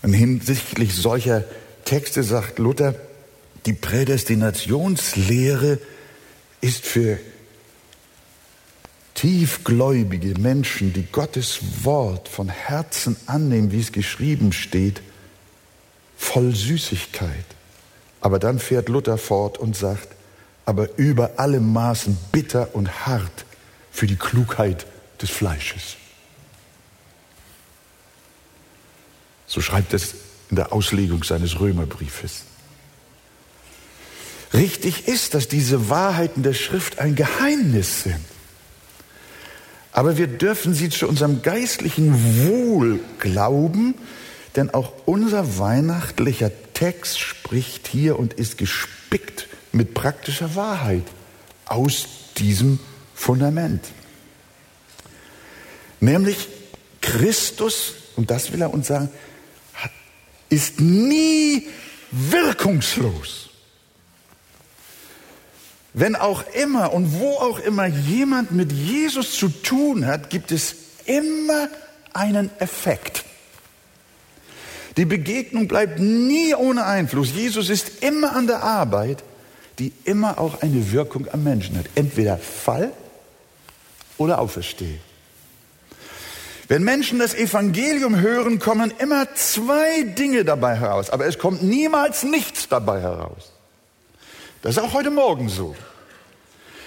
Und 0.03 0.13
hinsichtlich 0.13 0.95
solcher 0.95 1.45
Texte 1.85 2.23
sagt 2.23 2.59
Luther, 2.59 2.95
die 3.67 3.75
Prädestinationslehre 3.75 5.79
ist 6.61 6.87
für 6.87 7.19
tiefgläubige 9.15 10.39
Menschen, 10.39 10.95
die 10.95 11.07
Gottes 11.11 11.85
Wort 11.85 12.29
von 12.29 12.49
Herzen 12.49 13.17
annehmen, 13.27 13.73
wie 13.73 13.81
es 13.81 13.91
geschrieben 13.93 14.53
steht, 14.53 15.03
voll 16.17 16.55
Süßigkeit. 16.55 17.45
Aber 18.23 18.39
dann 18.39 18.59
fährt 18.59 18.89
Luther 18.89 19.19
fort 19.19 19.59
und 19.59 19.77
sagt, 19.77 20.09
aber 20.65 20.89
über 20.97 21.33
alle 21.37 21.61
Maßen 21.61 22.17
bitter 22.33 22.75
und 22.75 23.07
hart 23.07 23.45
für 23.91 24.07
die 24.07 24.17
Klugheit 24.17 24.87
des 25.21 25.29
Fleisches. 25.31 25.97
So 29.51 29.61
schreibt 29.61 29.93
es 29.95 30.15
in 30.49 30.55
der 30.55 30.73
Auslegung 30.73 31.25
seines 31.25 31.59
Römerbriefes. 31.59 32.43
Richtig 34.55 35.09
ist, 35.09 35.35
dass 35.35 35.49
diese 35.49 35.91
Wahrheiten 35.91 36.45
der 36.45 36.55
Schrift 36.55 37.01
ein 37.01 37.17
Geheimnis 37.17 38.05
sind. 38.05 38.25
Aber 39.91 40.17
wir 40.17 40.29
dürfen 40.29 40.73
sie 40.73 40.89
zu 40.89 41.09
unserem 41.09 41.43
geistlichen 41.43 42.47
Wohl 42.47 43.01
glauben, 43.19 43.97
denn 44.55 44.71
auch 44.71 44.93
unser 45.05 45.59
weihnachtlicher 45.59 46.53
Text 46.73 47.19
spricht 47.19 47.89
hier 47.89 48.21
und 48.21 48.35
ist 48.35 48.57
gespickt 48.57 49.49
mit 49.73 49.95
praktischer 49.95 50.55
Wahrheit 50.55 51.07
aus 51.67 52.07
diesem 52.39 52.79
Fundament. 53.17 53.85
Nämlich 55.99 56.49
Christus, 57.01 57.95
und 58.15 58.31
das 58.31 58.53
will 58.53 58.63
er 58.63 58.73
uns 58.73 58.87
sagen, 58.87 59.11
ist 60.51 60.81
nie 60.81 61.67
wirkungslos. 62.11 63.49
Wenn 65.93 66.15
auch 66.15 66.45
immer 66.55 66.93
und 66.93 67.19
wo 67.19 67.31
auch 67.35 67.59
immer 67.59 67.87
jemand 67.87 68.53
mit 68.53 68.71
Jesus 68.71 69.33
zu 69.33 69.49
tun 69.49 70.07
hat, 70.07 70.31
gibt 70.31 70.53
es 70.53 70.75
immer 71.07 71.69
einen 72.13 72.51
Effekt. 72.61 73.25
Die 74.97 75.05
Begegnung 75.05 75.67
bleibt 75.67 75.99
nie 75.99 76.55
ohne 76.55 76.85
Einfluss. 76.85 77.33
Jesus 77.33 77.71
ist 77.71 78.03
immer 78.03 78.37
an 78.37 78.47
der 78.47 78.63
Arbeit, 78.63 79.25
die 79.79 79.93
immer 80.05 80.39
auch 80.39 80.63
eine 80.63 80.93
Wirkung 80.93 81.27
am 81.33 81.43
Menschen 81.43 81.79
hat. 81.79 81.87
Entweder 81.95 82.39
Fall 82.39 82.93
oder 84.19 84.41
Auferstehen. 84.41 85.01
Wenn 86.71 86.85
Menschen 86.85 87.19
das 87.19 87.35
Evangelium 87.35 88.21
hören, 88.21 88.61
kommen 88.61 88.93
immer 88.99 89.35
zwei 89.35 90.05
Dinge 90.05 90.45
dabei 90.45 90.77
heraus, 90.77 91.11
aber 91.11 91.27
es 91.27 91.37
kommt 91.37 91.65
niemals 91.65 92.23
nichts 92.23 92.69
dabei 92.69 93.01
heraus. 93.01 93.51
Das 94.63 94.77
ist 94.77 94.79
auch 94.81 94.93
heute 94.93 95.11
Morgen 95.11 95.49
so. 95.49 95.75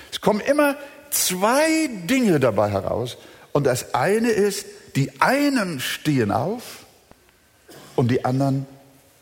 Es 0.09 0.21
kommen 0.21 0.39
immer 0.39 0.77
zwei 1.09 1.89
Dinge 2.05 2.39
dabei 2.39 2.69
heraus 2.69 3.17
und 3.51 3.65
das 3.65 3.93
eine 3.93 4.29
ist, 4.29 4.65
die 4.95 5.19
einen 5.19 5.81
stehen 5.81 6.31
auf 6.31 6.85
und 7.97 8.09
die 8.09 8.23
anderen 8.23 8.65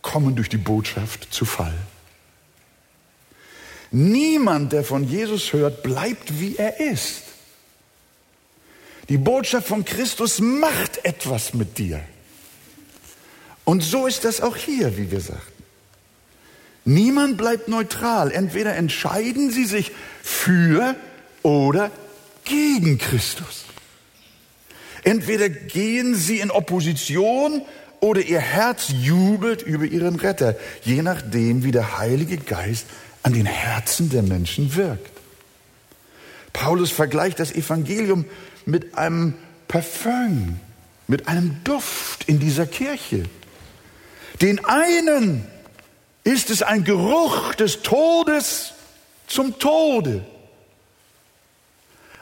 kommen 0.04 0.36
durch 0.36 0.50
die 0.50 0.58
Botschaft 0.58 1.34
zu 1.34 1.46
Fall. 1.46 1.74
Niemand, 3.90 4.74
der 4.74 4.84
von 4.84 5.06
Jesus 5.06 5.54
hört, 5.54 5.82
bleibt 5.82 6.40
wie 6.40 6.58
er 6.58 6.80
ist. 6.80 7.31
Die 9.12 9.18
Botschaft 9.18 9.68
von 9.68 9.84
Christus 9.84 10.40
macht 10.40 11.04
etwas 11.04 11.54
mit 11.54 11.78
dir. 11.78 12.00
Und 13.66 13.84
so 13.84 14.08
ist 14.08 14.24
das 14.24 14.40
auch 14.40 14.56
hier, 14.56 14.98
wie 14.98 15.12
wir 15.12 15.20
sagten. 15.20 15.64
Niemand 16.86 17.36
bleibt 17.36 17.68
neutral. 17.68 18.32
Entweder 18.32 18.74
entscheiden 18.78 19.52
sie 19.52 19.66
sich 19.66 19.92
für 20.24 20.96
oder 21.44 21.92
gegen 22.46 23.00
Christus. 23.00 23.66
Entweder 25.04 25.50
gehen 25.50 26.16
sie 26.16 26.40
in 26.40 26.50
Opposition 26.50 27.64
oder 28.00 28.22
ihr 28.22 28.40
Herz 28.40 28.94
jubelt 28.98 29.62
über 29.62 29.84
ihren 29.84 30.16
Retter, 30.16 30.56
je 30.84 31.02
nachdem, 31.02 31.66
wie 31.66 31.72
der 31.72 31.98
Heilige 31.98 32.38
Geist 32.38 32.86
an 33.24 33.34
den 33.34 33.46
Herzen 33.46 34.10
der 34.10 34.24
Menschen 34.24 34.74
wirkt. 34.78 35.12
Paulus 36.54 36.92
vergleicht 36.92 37.40
das 37.40 37.52
Evangelium 37.52 38.24
mit 38.66 38.98
einem 38.98 39.34
Parfüm, 39.68 40.60
mit 41.08 41.28
einem 41.28 41.64
Duft 41.64 42.26
in 42.28 42.40
dieser 42.40 42.66
Kirche. 42.66 43.24
Den 44.42 44.64
einen 44.66 45.46
ist 46.24 46.50
es 46.50 46.62
ein 46.62 46.84
Geruch 46.84 47.56
des 47.56 47.82
Todes 47.82 48.74
zum 49.28 49.58
Tode. 49.60 50.26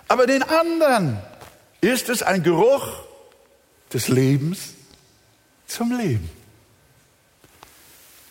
Aber 0.08 0.26
den 0.26 0.44
anderen 0.44 1.20
ist 1.82 2.10
es 2.10 2.24
ein 2.24 2.44
Geruch 2.44 2.88
des 3.94 4.08
Lebens 4.08 4.74
zum 5.68 5.98
Leben. 5.98 6.30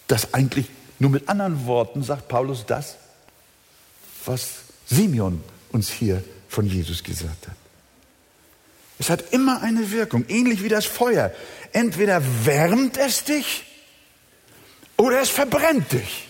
Das 0.07 0.35
eigentlich 0.35 0.67
nur 0.99 1.11
mit 1.11 1.29
anderen 1.29 1.67
Worten 1.67 2.03
sagt 2.03 2.29
Paulus 2.29 2.67
das, 2.67 2.97
was 4.25 4.49
Simeon 4.87 5.43
uns 5.71 5.91
hier 5.91 6.25
von 6.49 6.67
Jesus 6.67 7.05
gesagt 7.05 7.47
hat. 7.47 7.57
Es 8.99 9.11
hat 9.11 9.33
immer 9.33 9.63
eine 9.63 9.91
Wirkung, 9.93 10.25
ähnlich 10.29 10.63
wie 10.63 10.69
das 10.69 10.85
Feuer. 10.85 11.33
Entweder 11.73 12.23
wärmt 12.45 12.97
es 12.97 13.25
dich 13.25 13.65
oder 14.97 15.21
es 15.21 15.31
verbrennt 15.31 15.93
dich. 15.93 16.29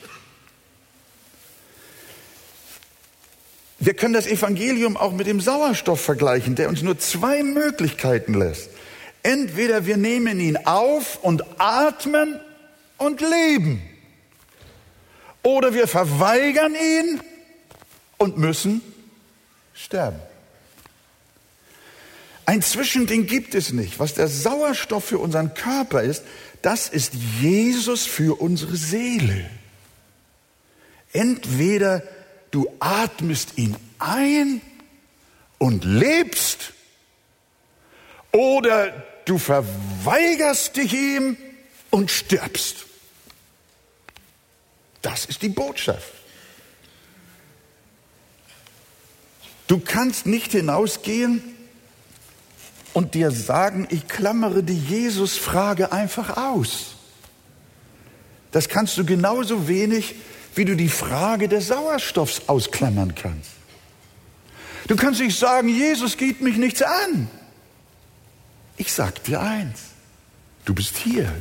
Wir 3.81 3.95
können 3.95 4.13
das 4.13 4.27
Evangelium 4.27 4.97
auch 4.97 5.13
mit 5.13 5.27
dem 5.27 5.41
Sauerstoff 5.41 6.01
vergleichen, 6.01 6.57
der 6.57 6.69
uns 6.69 6.83
nur 6.83 6.99
zwei 6.99 7.43
Möglichkeiten 7.43 8.35
lässt. 8.35 8.71
Entweder 9.23 9.87
wir 9.87 9.97
nehmen 9.97 10.41
ihn 10.41 10.57
auf 10.67 11.23
und 11.23 11.45
atmen 11.59 12.41
und 12.99 13.21
leben. 13.21 13.83
Oder 15.43 15.75
wir 15.75 15.87
verweigern 15.87 16.75
ihn 16.75 17.21
und 18.19 18.37
müssen 18.37 18.83
sterben. 19.75 20.21
Ein 22.49 22.63
Zwischending 22.63 23.27
gibt 23.27 23.55
es 23.55 23.75
nicht. 23.75 23.99
Was 23.99 24.15
der 24.15 24.27
Sauerstoff 24.27 25.05
für 25.05 25.19
unseren 25.19 25.53
Körper 25.53 26.01
ist, 26.01 26.25
das 26.63 26.89
ist 26.89 27.13
Jesus 27.43 28.07
für 28.07 28.41
unsere 28.41 28.75
Seele. 28.75 29.51
Entweder 31.13 32.03
du 32.51 32.67
atmest 32.81 33.59
ihn 33.59 33.77
ein 33.99 34.63
und 35.59 35.85
lebst, 35.85 36.73
oder 38.33 38.93
du 39.27 39.37
verweigerst 39.37 40.75
dich 40.75 40.95
ihm 40.95 41.37
und 41.91 42.11
stirbst. 42.11 42.87
Das 45.03 45.27
ist 45.27 45.43
die 45.43 45.51
Botschaft. 45.51 46.15
Du 49.67 49.81
kannst 49.81 50.25
nicht 50.25 50.53
hinausgehen 50.53 51.58
und 52.99 53.15
dir 53.15 53.31
sagen, 53.31 53.87
ich 53.91 54.09
klammere 54.09 54.65
die 54.65 54.77
Jesus-Frage 54.77 55.93
einfach 55.93 56.37
aus. 56.37 56.97
Das 58.51 58.69
kannst 58.69 58.99
du 58.99 59.05
genauso 59.05 59.69
wenig, 59.69 60.17
wie 60.57 60.65
du 60.65 60.75
die 60.75 60.89
Frage 60.89 61.47
des 61.47 61.69
Sauerstoffs 61.69 62.49
ausklammern 62.49 63.15
kannst. 63.15 63.51
Du 64.89 64.97
kannst 64.97 65.21
nicht 65.21 65.39
sagen, 65.39 65.69
Jesus 65.69 66.17
geht 66.17 66.41
mich 66.41 66.57
nichts 66.57 66.83
an. 66.83 67.31
Ich 68.77 68.93
sag 68.93 69.23
dir 69.23 69.43
eins, 69.43 69.79
du 70.65 70.75
bist 70.75 70.97
hier 70.97 71.33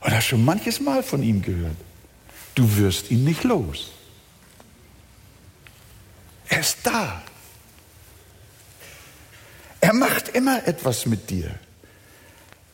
und 0.00 0.14
hast 0.14 0.26
schon 0.26 0.44
manches 0.44 0.78
Mal 0.78 1.02
von 1.02 1.22
ihm 1.22 1.40
gehört. 1.40 1.76
Du 2.54 2.76
wirst 2.76 3.10
ihn 3.10 3.24
nicht 3.24 3.44
los. 3.44 3.92
Er 6.50 6.60
ist 6.60 6.80
da. 6.82 7.22
Er 9.80 9.94
macht 9.94 10.28
immer 10.28 10.66
etwas 10.66 11.06
mit 11.06 11.30
dir. 11.30 11.50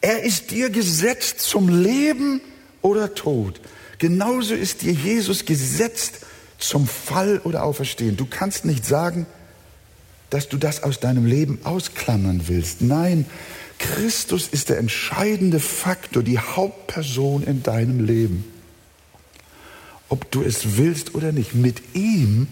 Er 0.00 0.22
ist 0.22 0.50
dir 0.50 0.70
gesetzt 0.70 1.40
zum 1.40 1.68
Leben 1.68 2.40
oder 2.82 3.14
Tod. 3.14 3.60
Genauso 3.98 4.54
ist 4.54 4.82
dir 4.82 4.92
Jesus 4.92 5.44
gesetzt 5.44 6.20
zum 6.58 6.86
Fall 6.86 7.40
oder 7.44 7.62
Auferstehen. 7.62 8.16
Du 8.16 8.26
kannst 8.26 8.64
nicht 8.64 8.84
sagen, 8.84 9.26
dass 10.30 10.48
du 10.48 10.56
das 10.56 10.82
aus 10.82 11.00
deinem 11.00 11.26
Leben 11.26 11.60
ausklammern 11.64 12.42
willst. 12.48 12.80
Nein, 12.80 13.26
Christus 13.78 14.48
ist 14.48 14.68
der 14.68 14.78
entscheidende 14.78 15.60
Faktor, 15.60 16.22
die 16.22 16.38
Hauptperson 16.38 17.44
in 17.44 17.62
deinem 17.62 18.04
Leben. 18.04 18.44
Ob 20.08 20.30
du 20.30 20.42
es 20.42 20.76
willst 20.76 21.14
oder 21.14 21.32
nicht, 21.32 21.54
mit 21.54 21.94
ihm 21.94 22.48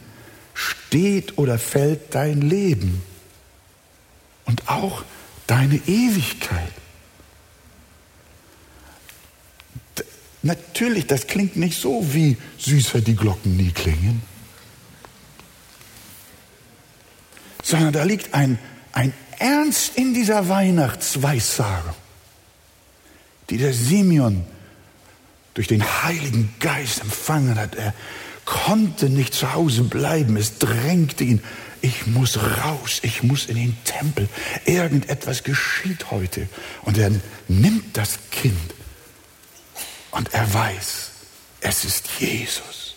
steht 0.54 1.38
oder 1.38 1.58
fällt 1.58 2.14
dein 2.14 2.40
Leben 2.40 3.02
und 4.44 4.68
auch 4.68 5.04
deine 5.46 5.76
Ewigkeit. 5.86 6.72
Natürlich, 10.42 11.06
das 11.06 11.28
klingt 11.28 11.56
nicht 11.56 11.80
so 11.80 12.12
wie 12.12 12.36
süßer 12.58 13.00
die 13.00 13.14
Glocken 13.14 13.56
nie 13.56 13.70
klingen, 13.70 14.22
sondern 17.62 17.92
da 17.92 18.02
liegt 18.02 18.34
ein, 18.34 18.58
ein 18.92 19.12
Ernst 19.38 19.96
in 19.96 20.14
dieser 20.14 20.48
Weihnachtsweissagung, 20.48 21.94
die 23.50 23.56
der 23.56 23.72
Simeon 23.72 24.44
durch 25.54 25.68
den 25.68 25.82
Heiligen 25.82 26.54
Geist 26.58 27.02
empfangen 27.02 27.56
hat. 27.56 27.76
Er 27.76 27.94
konnte 28.44 29.08
nicht 29.08 29.34
zu 29.34 29.52
Hause 29.52 29.84
bleiben, 29.84 30.36
es 30.36 30.58
drängte 30.58 31.24
ihn. 31.24 31.42
Ich 31.82 32.06
muss 32.06 32.38
raus, 32.38 33.00
ich 33.02 33.24
muss 33.24 33.46
in 33.46 33.56
den 33.56 33.76
Tempel. 33.84 34.28
Irgendetwas 34.64 35.42
geschieht 35.42 36.10
heute. 36.12 36.48
Und 36.82 36.96
er 36.96 37.10
nimmt 37.48 37.96
das 37.96 38.18
Kind 38.30 38.74
und 40.12 40.32
er 40.32 40.54
weiß, 40.54 41.10
es 41.60 41.84
ist 41.84 42.08
Jesus, 42.20 42.94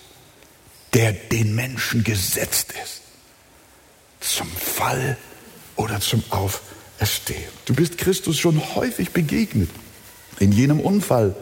der 0.93 1.13
den 1.13 1.55
Menschen 1.55 2.03
gesetzt 2.03 2.73
ist 2.83 3.01
zum 4.19 4.47
Fall 4.47 5.17
oder 5.75 5.99
zum 5.99 6.23
Auferstehen. 6.29 7.51
Du 7.65 7.73
bist 7.73 7.97
Christus 7.97 8.37
schon 8.37 8.61
häufig 8.75 9.11
begegnet. 9.11 9.69
In 10.39 10.51
jenem 10.51 10.79
Unfall, 10.79 11.35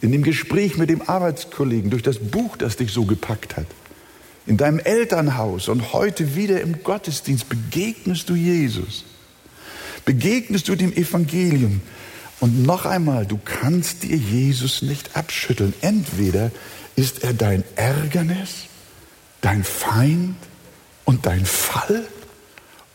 in 0.00 0.12
dem 0.12 0.22
Gespräch 0.22 0.76
mit 0.76 0.90
dem 0.90 1.08
Arbeitskollegen, 1.08 1.90
durch 1.90 2.02
das 2.02 2.18
Buch, 2.18 2.56
das 2.56 2.76
dich 2.76 2.92
so 2.92 3.04
gepackt 3.04 3.56
hat. 3.56 3.66
In 4.46 4.56
deinem 4.56 4.80
Elternhaus 4.80 5.68
und 5.68 5.92
heute 5.92 6.34
wieder 6.34 6.60
im 6.60 6.82
Gottesdienst 6.82 7.48
begegnest 7.48 8.28
du 8.28 8.34
Jesus. 8.34 9.04
Begegnest 10.04 10.68
du 10.68 10.74
dem 10.74 10.92
Evangelium. 10.92 11.80
Und 12.40 12.64
noch 12.64 12.86
einmal, 12.86 13.24
du 13.24 13.38
kannst 13.44 14.02
dir 14.02 14.16
Jesus 14.16 14.82
nicht 14.82 15.16
abschütteln. 15.16 15.74
Entweder 15.80 16.50
ist 16.96 17.22
er 17.22 17.34
dein 17.34 17.62
Ärgernis, 17.76 18.64
dein 19.40 19.62
Feind 19.62 20.34
und 21.04 21.24
dein 21.26 21.46
Fall, 21.46 22.04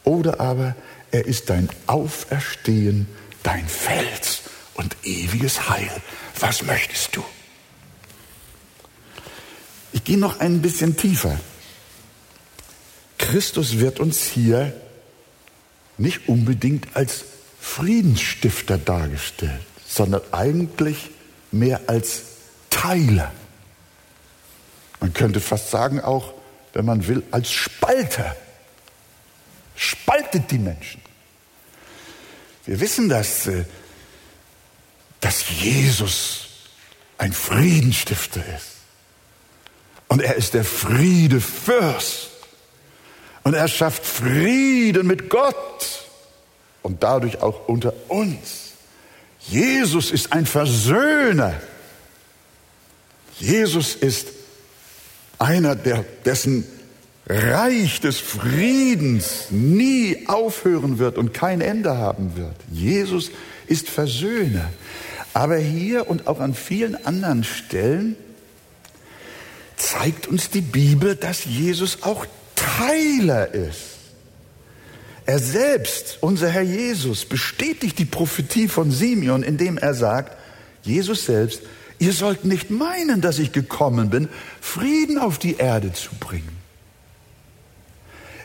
oder 0.04 0.42
aber 0.42 0.76
er 1.12 1.26
ist 1.26 1.50
dein 1.50 1.70
Auferstehen, 1.86 3.08
dein 3.44 3.68
Fels 3.68 4.42
und 4.74 4.98
ewiges 5.04 5.70
Heil. 5.70 5.92
Was 6.40 6.64
möchtest 6.64 7.16
du? 7.16 7.24
Ich 9.98 10.04
gehe 10.04 10.20
noch 10.20 10.40
ein 10.42 10.62
bisschen 10.62 10.96
tiefer. 10.96 11.40
Christus 13.18 13.80
wird 13.80 14.00
uns 14.00 14.22
hier 14.26 14.80
nicht 15.98 16.30
unbedingt 16.30 16.96
als 16.96 17.26
Friedensstifter 17.60 18.78
dargestellt, 18.78 19.60
sondern 19.88 20.22
eigentlich 20.32 21.10
mehr 21.52 21.82
als 21.88 22.22
Teiler. 22.70 23.32
Man 25.00 25.16
könnte 25.16 25.40
fast 25.40 25.72
sagen 25.72 26.00
auch, 26.00 26.32
wenn 26.74 26.86
man 26.86 27.08
will, 27.08 27.24
als 27.32 27.52
Spalter. 27.52 28.36
Spaltet 29.76 30.52
die 30.52 30.60
Menschen. 30.60 31.02
Wir 32.68 32.80
wissen, 32.80 33.10
dass, 33.10 33.48
äh, 33.48 33.66
dass 35.22 35.44
Jesus 35.60 36.50
ein 37.18 37.34
Friedensstifter 37.34 38.46
ist. 38.56 38.77
Und 40.08 40.22
er 40.22 40.36
ist 40.36 40.54
der 40.54 40.64
Friedefürst. 40.64 42.30
Und 43.44 43.54
er 43.54 43.68
schafft 43.68 44.06
Frieden 44.06 45.08
mit 45.08 45.30
Gott 45.30 46.06
und 46.82 47.04
dadurch 47.04 47.42
auch 47.42 47.68
unter 47.68 47.94
uns. 48.10 48.74
Jesus 49.40 50.12
ist 50.12 50.34
ein 50.34 50.46
Versöhner. 50.46 51.54
Jesus 53.40 53.96
ist 53.96 54.28
einer, 55.40 55.76
der, 55.76 56.04
dessen 56.26 56.66
Reich 57.26 58.00
des 58.00 58.20
Friedens 58.20 59.48
nie 59.50 60.28
aufhören 60.28 60.98
wird 60.98 61.18
und 61.18 61.34
kein 61.34 61.62
Ende 61.62 61.98
haben 61.98 62.36
wird. 62.36 62.56
Jesus 62.72 63.32
ist 63.68 63.90
Versöhner. 63.90 64.70
Aber 65.34 65.58
hier 65.58 66.10
und 66.10 66.28
auch 66.28 66.40
an 66.40 66.54
vielen 66.54 67.06
anderen 67.06 67.44
Stellen 67.44 68.16
zeigt 69.78 70.28
uns 70.28 70.50
die 70.50 70.62
Bibel, 70.62 71.16
dass 71.16 71.46
Jesus 71.46 72.04
auch 72.04 72.26
Teiler 72.56 73.54
ist. 73.54 73.98
Er 75.26 75.40
selbst, 75.40 76.18
unser 76.22 76.50
Herr 76.50 76.64
Jesus, 76.64 77.26
bestätigt 77.26 78.00
die 78.00 78.06
Prophetie 78.06 78.68
von 78.68 78.92
Simeon, 78.92 79.44
indem 79.44 79.78
er 79.78 79.94
sagt, 79.94 80.38
Jesus 80.84 81.26
selbst, 81.26 81.62
ihr 82.00 82.14
sollt 82.14 82.46
nicht 82.46 82.70
meinen, 82.70 83.22
dass 83.22 83.40
ich 83.40 83.52
gekommen 83.52 84.10
bin, 84.10 84.30
Frieden 84.62 85.18
auf 85.18 85.38
die 85.38 85.58
Erde 85.58 85.94
zu 85.94 86.12
bringen. 86.20 86.58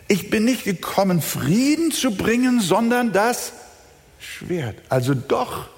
Ich 0.08 0.28
bin 0.28 0.44
nicht 0.44 0.64
gekommen, 0.64 1.22
Frieden 1.22 1.92
zu 1.92 2.16
bringen, 2.16 2.60
sondern 2.60 3.12
das 3.12 3.52
Schwert. 4.18 4.76
Also 4.88 5.14
doch 5.14 5.68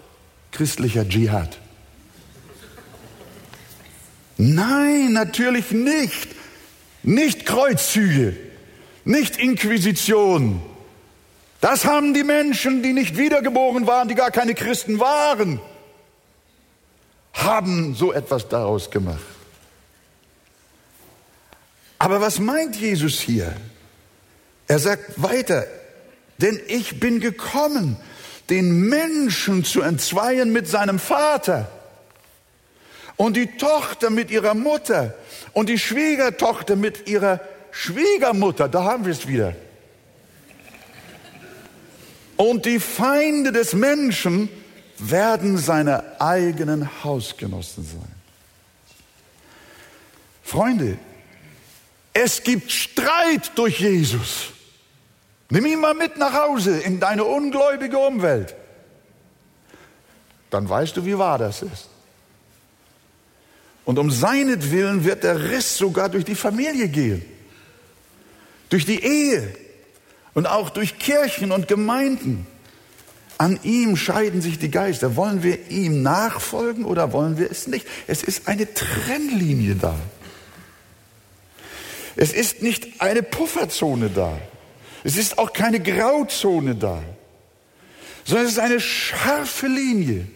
christlicher 0.53 1.09
Dschihad. 1.09 1.59
Nein, 4.37 5.13
natürlich 5.13 5.71
nicht. 5.71 6.29
Nicht 7.05 7.45
Kreuzzüge, 7.45 8.35
nicht 9.05 9.37
Inquisition. 9.37 10.63
Das 11.61 11.85
haben 11.85 12.15
die 12.15 12.25
Menschen, 12.25 12.83
die 12.83 12.95
nicht 12.95 13.19
wiedergeboren 13.19 13.87
waren, 13.87 14.09
die 14.09 14.15
gar 14.15 14.31
keine 14.31 14.55
Christen 14.55 15.01
waren, 15.01 15.61
haben 17.35 17.95
so 17.95 18.13
etwas 18.13 18.49
daraus 18.49 18.91
gemacht. 18.91 19.21
Aber 21.99 22.23
was 22.23 22.39
meint 22.39 22.77
Jesus 22.77 23.21
hier? 23.21 23.55
Er 24.67 24.79
sagt 24.79 25.23
weiter, 25.23 25.67
denn 26.39 26.59
ich 26.69 27.01
bin 27.01 27.21
gekommen, 27.21 27.99
den 28.49 28.89
Menschen 28.89 29.65
zu 29.65 29.83
entzweien 29.83 30.53
mit 30.53 30.69
seinem 30.69 30.99
Vater 30.99 31.71
und 33.17 33.37
die 33.37 33.57
Tochter 33.57 34.11
mit 34.11 34.31
ihrer 34.31 34.55
Mutter 34.55 35.15
und 35.53 35.69
die 35.69 35.79
Schwiegertochter 35.79 36.77
mit 36.77 37.09
ihrer 37.09 37.41
Schwiegermutter, 37.71 38.69
da 38.69 38.85
haben 38.85 39.05
wir 39.05 39.13
es 39.13 39.27
wieder. 39.27 39.55
Und 42.37 42.67
die 42.67 42.81
Feinde 42.81 43.53
des 43.53 43.75
Menschen 43.75 44.49
werden 44.99 45.59
seine 45.59 46.21
eigenen 46.21 47.05
Hausgenossen 47.05 47.85
sein. 47.85 48.13
Freunde, 50.43 50.99
es 52.13 52.43
gibt 52.43 52.71
Streit 52.71 53.53
durch 53.57 53.81
Jesus. 53.81 54.49
Nimm 55.51 55.67
ihn 55.67 55.81
mal 55.81 55.95
mit 55.95 56.17
nach 56.17 56.33
Hause 56.33 56.79
in 56.79 57.01
deine 57.01 57.25
ungläubige 57.25 57.99
Umwelt. 57.99 58.55
Dann 60.51 60.69
weißt 60.69 60.97
du, 60.97 61.05
wie 61.05 61.19
wahr 61.19 61.39
das 61.39 61.63
ist. 61.63 61.89
Und 63.85 63.99
um 63.99 64.11
seinetwillen 64.11 65.05
wird 65.05 65.25
der 65.25 65.51
Riss 65.51 65.77
sogar 65.77 66.09
durch 66.09 66.25
die 66.25 66.35
Familie 66.35 66.89
gehen, 66.89 67.23
durch 68.71 68.87
die 68.87 69.03
Ehe 69.03 69.55
und 70.33 70.47
auch 70.47 70.71
durch 70.71 70.99
Kirchen 70.99 71.53
und 71.53 71.69
Gemeinden. 71.69 72.47
An 73.37 73.59
ihm 73.63 73.97
scheiden 73.97 74.41
sich 74.41 74.59
die 74.59 74.71
Geister. 74.71 75.17
Wollen 75.17 75.43
wir 75.43 75.69
ihm 75.69 76.03
nachfolgen 76.03 76.85
oder 76.85 77.13
wollen 77.13 77.37
wir 77.37 77.51
es 77.51 77.67
nicht? 77.67 77.87
Es 78.07 78.23
ist 78.23 78.49
eine 78.49 78.73
Trennlinie 78.73 79.75
da. 79.75 79.97
Es 82.17 82.33
ist 82.33 82.63
nicht 82.63 83.01
eine 83.01 83.23
Pufferzone 83.23 84.09
da. 84.09 84.39
Es 85.03 85.17
ist 85.17 85.39
auch 85.39 85.53
keine 85.53 85.81
Grauzone 85.81 86.75
da, 86.75 87.03
sondern 88.25 88.47
es 88.47 88.53
ist 88.53 88.59
eine 88.59 88.81
scharfe 88.81 89.67
Linie, 89.67 90.27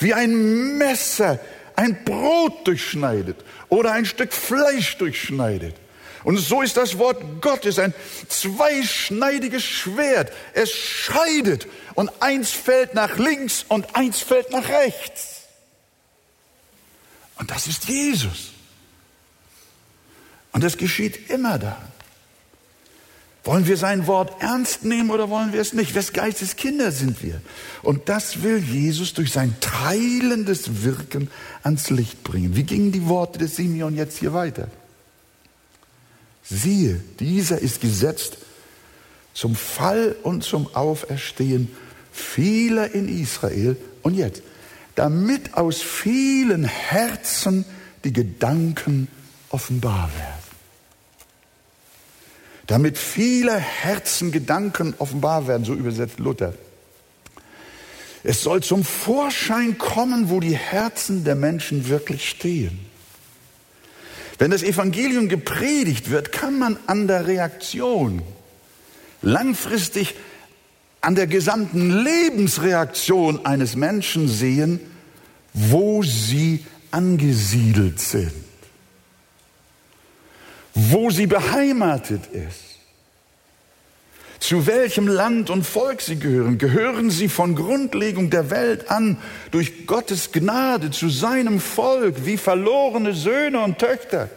wie 0.00 0.12
ein 0.14 0.78
Messer 0.78 1.38
ein 1.80 2.04
Brot 2.04 2.66
durchschneidet 2.66 3.42
oder 3.70 3.92
ein 3.92 4.04
Stück 4.04 4.34
Fleisch 4.34 4.98
durchschneidet. 4.98 5.74
Und 6.24 6.36
so 6.36 6.60
ist 6.60 6.76
das 6.76 6.98
Wort 6.98 7.40
Gottes 7.40 7.78
ein 7.78 7.94
zweischneidiges 8.28 9.64
Schwert. 9.64 10.30
Es 10.52 10.70
scheidet 10.70 11.66
und 11.94 12.10
eins 12.20 12.50
fällt 12.50 12.92
nach 12.92 13.16
links 13.16 13.64
und 13.66 13.96
eins 13.96 14.20
fällt 14.20 14.50
nach 14.50 14.68
rechts. 14.68 15.44
Und 17.36 17.50
das 17.50 17.66
ist 17.66 17.88
Jesus. 17.88 18.50
Und 20.52 20.62
das 20.62 20.76
geschieht 20.76 21.30
immer 21.30 21.58
da. 21.58 21.80
Wollen 23.42 23.66
wir 23.66 23.78
sein 23.78 24.06
Wort 24.06 24.42
ernst 24.42 24.84
nehmen 24.84 25.10
oder 25.10 25.30
wollen 25.30 25.54
wir 25.54 25.62
es 25.62 25.72
nicht? 25.72 25.94
Wes 25.94 26.12
Geistes 26.12 26.56
Kinder 26.56 26.92
sind 26.92 27.22
wir? 27.22 27.40
Und 27.82 28.10
das 28.10 28.42
will 28.42 28.58
Jesus 28.58 29.14
durch 29.14 29.32
sein 29.32 29.54
teilendes 29.60 30.84
Wirken 30.84 31.30
ans 31.62 31.88
Licht 31.88 32.22
bringen. 32.22 32.54
Wie 32.54 32.64
gingen 32.64 32.92
die 32.92 33.06
Worte 33.06 33.38
des 33.38 33.56
Simeon 33.56 33.96
jetzt 33.96 34.18
hier 34.18 34.34
weiter? 34.34 34.68
Siehe, 36.42 37.00
dieser 37.18 37.58
ist 37.60 37.80
gesetzt 37.80 38.38
zum 39.32 39.54
Fall 39.54 40.16
und 40.22 40.44
zum 40.44 40.74
Auferstehen 40.74 41.68
vieler 42.12 42.92
in 42.92 43.08
Israel. 43.08 43.76
Und 44.02 44.14
jetzt, 44.14 44.42
damit 44.96 45.54
aus 45.54 45.80
vielen 45.80 46.64
Herzen 46.64 47.64
die 48.04 48.12
Gedanken 48.12 49.08
offenbar 49.48 50.10
werden 50.14 50.39
damit 52.70 52.98
viele 52.98 53.58
Herzen 53.58 54.30
Gedanken 54.30 54.94
offenbar 54.98 55.48
werden, 55.48 55.64
so 55.64 55.74
übersetzt 55.74 56.20
Luther. 56.20 56.54
Es 58.22 58.42
soll 58.42 58.62
zum 58.62 58.84
Vorschein 58.84 59.76
kommen, 59.76 60.30
wo 60.30 60.38
die 60.38 60.56
Herzen 60.56 61.24
der 61.24 61.34
Menschen 61.34 61.88
wirklich 61.88 62.30
stehen. 62.30 62.78
Wenn 64.38 64.52
das 64.52 64.62
Evangelium 64.62 65.28
gepredigt 65.28 66.10
wird, 66.10 66.30
kann 66.30 66.60
man 66.60 66.78
an 66.86 67.08
der 67.08 67.26
Reaktion 67.26 68.22
langfristig 69.20 70.14
an 71.00 71.16
der 71.16 71.26
gesamten 71.26 72.04
Lebensreaktion 72.04 73.44
eines 73.46 73.74
Menschen 73.74 74.28
sehen, 74.28 74.78
wo 75.54 76.04
sie 76.04 76.64
angesiedelt 76.92 77.98
sind 77.98 78.49
wo 80.74 81.10
sie 81.10 81.26
beheimatet 81.26 82.26
ist, 82.32 82.70
zu 84.40 84.66
welchem 84.66 85.06
Land 85.06 85.50
und 85.50 85.64
Volk 85.64 86.00
sie 86.00 86.18
gehören. 86.18 86.58
Gehören 86.58 87.10
sie 87.10 87.28
von 87.28 87.54
Grundlegung 87.54 88.30
der 88.30 88.50
Welt 88.50 88.90
an 88.90 89.18
durch 89.50 89.86
Gottes 89.86 90.32
Gnade 90.32 90.90
zu 90.90 91.10
seinem 91.10 91.60
Volk 91.60 92.24
wie 92.24 92.38
verlorene 92.38 93.12
Söhne 93.12 93.60
und 93.60 93.78
Töchter? 93.78 94.30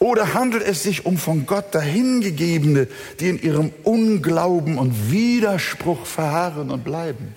Oder 0.00 0.34
handelt 0.34 0.64
es 0.64 0.82
sich 0.82 1.06
um 1.06 1.16
von 1.16 1.46
Gott 1.46 1.72
dahingegebene, 1.72 2.88
die 3.20 3.28
in 3.28 3.40
ihrem 3.40 3.72
Unglauben 3.84 4.76
und 4.76 5.12
Widerspruch 5.12 6.06
verharren 6.06 6.72
und 6.72 6.82
bleiben? 6.82 7.34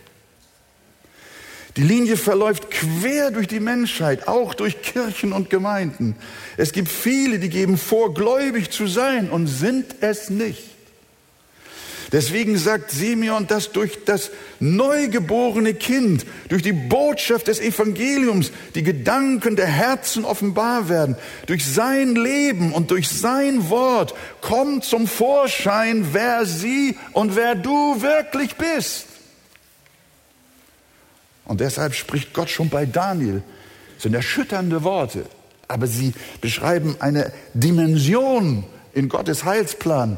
Die 1.77 1.83
Linie 1.83 2.15
verläuft 2.15 2.71
quer 2.71 3.31
durch 3.31 3.47
die 3.47 3.59
Menschheit, 3.59 4.29
auch 4.29 4.53
durch 4.53 4.81
Kirchen 4.81 5.33
und 5.33 5.49
Gemeinden. 5.49 6.15
Es 6.55 6.71
gibt 6.71 6.87
viele, 6.87 7.37
die 7.37 7.49
geben 7.49 7.77
vor, 7.77 8.13
gläubig 8.13 8.71
zu 8.71 8.87
sein 8.87 9.29
und 9.29 9.47
sind 9.47 9.95
es 9.99 10.29
nicht. 10.29 10.63
Deswegen 12.11 12.57
sagt 12.57 12.91
Simeon, 12.91 13.47
dass 13.47 13.73
durch 13.73 14.05
das 14.05 14.31
neugeborene 14.61 15.73
Kind, 15.73 16.25
durch 16.47 16.61
die 16.61 16.71
Botschaft 16.71 17.47
des 17.47 17.59
Evangeliums 17.59 18.51
die 18.73 18.83
Gedanken 18.83 19.57
der 19.57 19.65
Herzen 19.65 20.23
offenbar 20.23 20.87
werden. 20.87 21.17
Durch 21.47 21.65
sein 21.65 22.15
Leben 22.15 22.71
und 22.71 22.91
durch 22.91 23.09
sein 23.09 23.69
Wort 23.69 24.13
kommt 24.39 24.85
zum 24.85 25.07
Vorschein, 25.07 26.07
wer 26.13 26.45
sie 26.45 26.95
und 27.11 27.35
wer 27.35 27.55
du 27.55 28.01
wirklich 28.01 28.55
bist. 28.55 29.07
Und 31.45 31.61
deshalb 31.61 31.93
spricht 31.93 32.33
Gott 32.33 32.49
schon 32.49 32.69
bei 32.69 32.85
Daniel. 32.85 33.43
Das 33.95 34.03
sind 34.03 34.13
erschütternde 34.13 34.83
Worte, 34.83 35.25
aber 35.67 35.87
sie 35.87 36.13
beschreiben 36.41 36.97
eine 36.99 37.31
Dimension 37.53 38.65
in 38.93 39.09
Gottes 39.09 39.43
Heilsplan, 39.43 40.17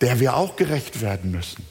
der 0.00 0.20
wir 0.20 0.36
auch 0.36 0.56
gerecht 0.56 1.00
werden 1.00 1.30
müssen. 1.30 1.64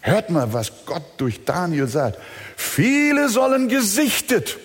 Hört 0.00 0.30
mal, 0.30 0.52
was 0.52 0.72
Gott 0.86 1.02
durch 1.16 1.44
Daniel 1.44 1.88
sagt. 1.88 2.18
Viele 2.56 3.28
sollen 3.28 3.68
gesichtet, 3.68 4.58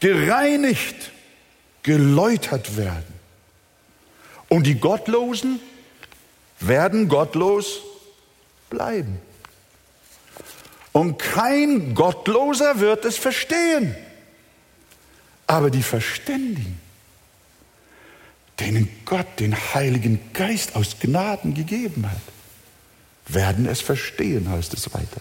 gereinigt, 0.00 1.10
geläutert 1.82 2.76
werden. 2.76 3.14
Und 4.48 4.66
die 4.66 4.78
Gottlosen 4.78 5.60
werden 6.60 7.08
gottlos 7.08 7.80
bleiben. 8.70 9.18
Und 10.94 11.18
kein 11.18 11.96
Gottloser 11.96 12.78
wird 12.78 13.04
es 13.04 13.16
verstehen. 13.16 13.96
Aber 15.48 15.68
die 15.70 15.82
Verständigen, 15.82 16.80
denen 18.60 18.88
Gott 19.04 19.26
den 19.40 19.56
Heiligen 19.56 20.20
Geist 20.34 20.76
aus 20.76 21.00
Gnaden 21.00 21.54
gegeben 21.54 22.08
hat, 22.08 22.20
werden 23.26 23.66
es 23.66 23.80
verstehen, 23.80 24.48
heißt 24.48 24.72
es 24.72 24.94
weiter. 24.94 25.20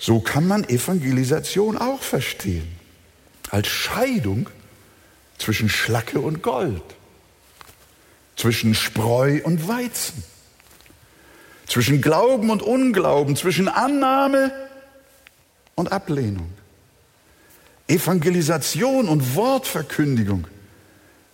So 0.00 0.18
kann 0.18 0.48
man 0.48 0.64
Evangelisation 0.64 1.78
auch 1.78 2.02
verstehen. 2.02 2.76
Als 3.50 3.68
Scheidung 3.68 4.50
zwischen 5.38 5.68
Schlacke 5.68 6.18
und 6.18 6.42
Gold, 6.42 6.82
zwischen 8.34 8.74
Spreu 8.74 9.40
und 9.44 9.68
Weizen, 9.68 10.24
zwischen 11.66 12.00
Glauben 12.00 12.50
und 12.50 12.62
Unglauben, 12.62 13.36
zwischen 13.36 13.68
Annahme 13.68 14.52
und 15.74 15.92
Ablehnung. 15.92 16.50
Evangelisation 17.86 19.08
und 19.08 19.34
Wortverkündigung 19.34 20.46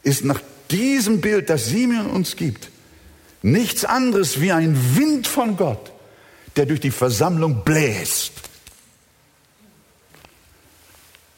ist 0.02 0.24
nach 0.24 0.40
diesem 0.70 1.20
Bild, 1.20 1.50
das 1.50 1.66
Simeon 1.66 2.06
uns 2.06 2.36
gibt, 2.36 2.70
nichts 3.42 3.84
anderes 3.84 4.40
wie 4.40 4.52
ein 4.52 4.96
Wind 4.96 5.26
von 5.26 5.56
Gott, 5.56 5.92
der 6.56 6.66
durch 6.66 6.80
die 6.80 6.90
Versammlung 6.90 7.64
bläst 7.64 8.32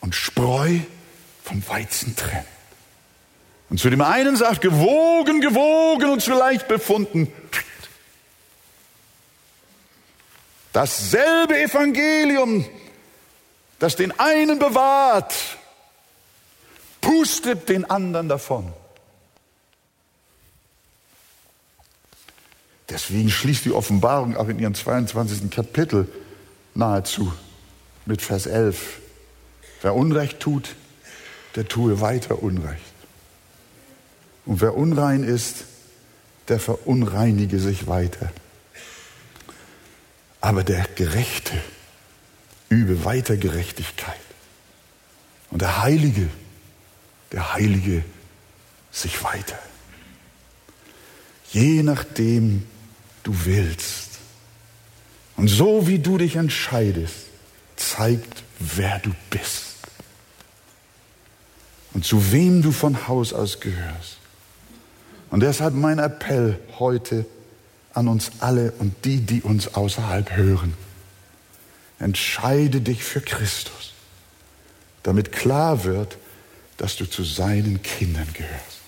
und 0.01 0.15
Spreu 0.15 0.79
vom 1.45 1.63
Weizen 1.69 2.17
trennt. 2.17 2.47
Und 3.71 3.79
zu 3.79 3.89
dem 3.89 4.03
einen 4.03 4.37
sagt, 4.37 4.61
gewogen, 4.61 5.41
gewogen 5.41 6.11
und 6.11 6.21
zu 6.21 6.33
leicht 6.33 6.69
befunden. 6.69 7.33
Dasselbe 10.73 11.61
Evangelium, 11.61 12.65
das 13.79 13.97
den 13.97 14.19
einen 14.19 14.59
bewahrt, 14.59 15.35
pustet 17.01 17.69
den 17.69 17.85
anderen 17.85 18.29
davon. 18.29 18.73
Deswegen 22.89 23.31
schließt 23.31 23.65
die 23.65 23.73
Offenbarung 23.73 24.37
auch 24.37 24.49
in 24.49 24.59
ihrem 24.59 24.75
22. 24.75 25.51
Kapitel 25.51 26.09
nahezu 26.75 27.33
mit 28.07 28.23
Vers 28.23 28.47
11. 28.47 28.99
Wer 29.83 29.95
Unrecht 29.95 30.41
tut, 30.41 30.75
der 31.57 31.67
tue 31.67 32.01
weiter 32.01 32.43
Unrecht. 32.43 32.93
Und 34.45 34.61
wer 34.61 34.77
unrein 34.77 35.23
ist, 35.23 35.65
der 36.49 36.59
verunreinige 36.59 37.59
sich 37.59 37.87
weiter. 37.87 38.31
Aber 40.43 40.65
der 40.65 40.87
Gerechte 40.97 41.55
übe 42.69 43.05
weiter 43.05 43.37
Gerechtigkeit. 43.37 44.21
Und 45.51 45.63
der 45.63 45.83
Heilige, 45.83 46.29
der 47.31 47.55
Heilige 47.55 48.05
sich 48.91 49.23
weiter. 49.23 49.59
Je 51.53 51.83
nachdem 51.83 52.67
du 53.23 53.33
willst. 53.45 54.19
Und 55.37 55.49
so 55.49 55.87
wie 55.87 56.01
du 56.01 56.19
dich 56.19 56.37
entscheidest, 56.37 57.27
zeigt, 57.77 58.43
wer 58.59 58.99
du 58.99 59.13
bist. 59.31 59.77
Und 61.95 62.05
zu 62.05 62.33
wem 62.33 62.63
du 62.63 62.73
von 62.73 63.07
Haus 63.07 63.33
aus 63.33 63.61
gehörst. 63.61 64.19
Und 65.31 65.41
deshalb 65.41 65.75
mein 65.75 66.01
Appell 66.01 66.59
heute 66.79 67.27
an 67.95 68.09
uns 68.09 68.33
alle 68.41 68.73
und 68.73 69.05
die, 69.05 69.21
die 69.21 69.43
uns 69.43 69.75
außerhalb 69.75 70.37
hören. 70.37 70.75
Entscheide 71.99 72.81
dich 72.81 73.05
für 73.05 73.21
Christus, 73.21 73.93
damit 75.03 75.33
klar 75.33 75.85
wird, 75.85 76.19
dass 76.77 76.97
du 76.97 77.07
zu 77.07 77.23
seinen 77.23 77.83
Kindern 77.83 78.29
gehörst. 78.33 78.81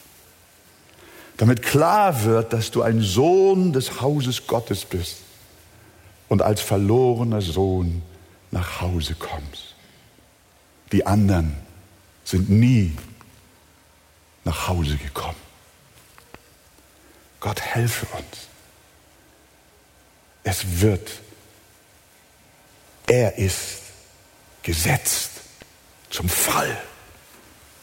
Damit 1.37 1.63
klar 1.63 2.25
wird, 2.25 2.53
dass 2.53 2.71
du 2.71 2.83
ein 2.83 3.01
Sohn 3.01 3.73
des 3.73 4.01
Hauses 4.01 4.47
Gottes 4.47 4.85
bist 4.85 5.19
und 6.29 6.43
als 6.43 6.61
verlorener 6.61 7.41
Sohn 7.41 8.03
nach 8.51 8.81
Hause 8.81 9.15
kommst. 9.15 9.75
Die 10.93 11.07
anderen 11.07 11.57
sind 12.25 12.51
nie 12.51 12.97
nach 14.45 14.69
Hause 14.69 14.97
gekommen. 14.97 15.37
Gott 17.41 17.61
helfe 17.61 18.07
uns. 18.17 18.49
Es 20.45 20.81
wird 20.81 21.11
er 23.07 23.37
ist 23.39 23.81
gesetzt 24.63 25.31
zum 26.11 26.29
Fall 26.29 26.77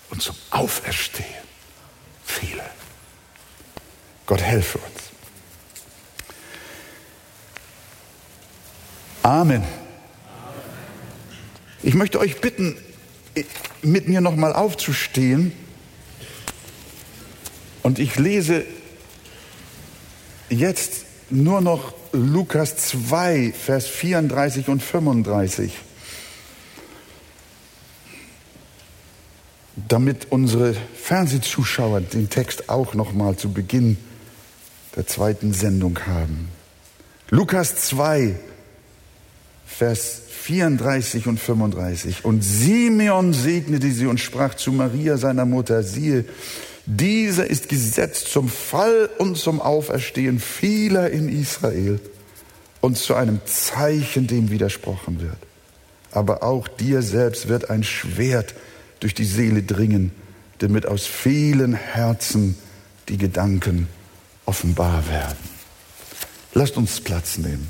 und 0.10 0.22
zum 0.22 0.36
Auferstehen. 0.50 1.26
Viele. 2.26 2.64
Gott 4.26 4.42
helfe 4.42 4.80
uns. 4.80 5.02
Amen. 9.24 9.64
Ich 11.84 11.94
möchte 11.94 12.20
euch 12.20 12.42
bitten, 12.42 12.78
mit 13.82 14.08
mir 14.08 14.22
nochmal 14.22 14.54
aufzustehen. 14.54 15.54
Und 17.84 18.00
ich 18.00 18.16
lese 18.18 18.66
jetzt 20.50 21.06
nur 21.32 21.62
noch 21.62 21.94
Lukas 22.12 22.76
2, 22.78 23.54
Vers 23.54 23.88
34 23.88 24.68
und 24.68 24.84
35. 24.84 25.72
Damit 29.88 30.28
unsere 30.32 30.74
Fernsehzuschauer 30.74 32.02
den 32.02 32.30
Text 32.30 32.70
auch 32.70 32.94
noch 32.94 33.14
mal 33.14 33.36
zu 33.38 33.52
Beginn 33.52 33.98
der 34.96 35.08
zweiten 35.08 35.54
Sendung 35.54 35.98
haben. 36.06 36.50
Lukas 37.30 37.76
2, 37.88 38.36
Vers 39.66 40.22
34 40.44 41.28
und 41.28 41.40
35. 41.40 42.26
Und 42.26 42.44
Simeon 42.44 43.34
segnete 43.34 43.92
sie 43.92 44.08
und 44.08 44.20
sprach 44.20 44.56
zu 44.56 44.72
Maria, 44.72 45.18
seiner 45.18 45.46
Mutter, 45.46 45.82
siehe, 45.84 46.26
dieser 46.86 47.48
ist 47.48 47.70
gesetzt 47.70 48.28
zum 48.28 48.50
Fall 48.50 49.10
und 49.18 49.38
zum 49.38 49.62
Auferstehen 49.62 50.40
vieler 50.40 51.10
in 51.10 51.30
Israel 51.30 52.00
und 52.82 52.98
zu 52.98 53.14
einem 53.14 53.40
Zeichen, 53.46 54.28
dem 54.28 54.50
widersprochen 54.50 55.22
wird. 55.22 55.38
Aber 56.12 56.44
auch 56.44 56.68
dir 56.68 57.02
selbst 57.02 57.48
wird 57.48 57.70
ein 57.70 57.84
Schwert 57.84 58.56
durch 59.00 59.14
die 59.14 59.26
Seele 59.26 59.64
dringen, 59.64 60.12
damit 60.58 60.86
aus 60.86 61.06
vielen 61.06 61.74
Herzen 61.74 62.58
die 63.10 63.18
Gedanken 63.18 63.88
offenbar 64.46 65.08
werden. 65.08 65.38
Lasst 66.54 66.78
uns 66.78 67.00
Platz 67.00 67.38
nehmen. 67.38 67.68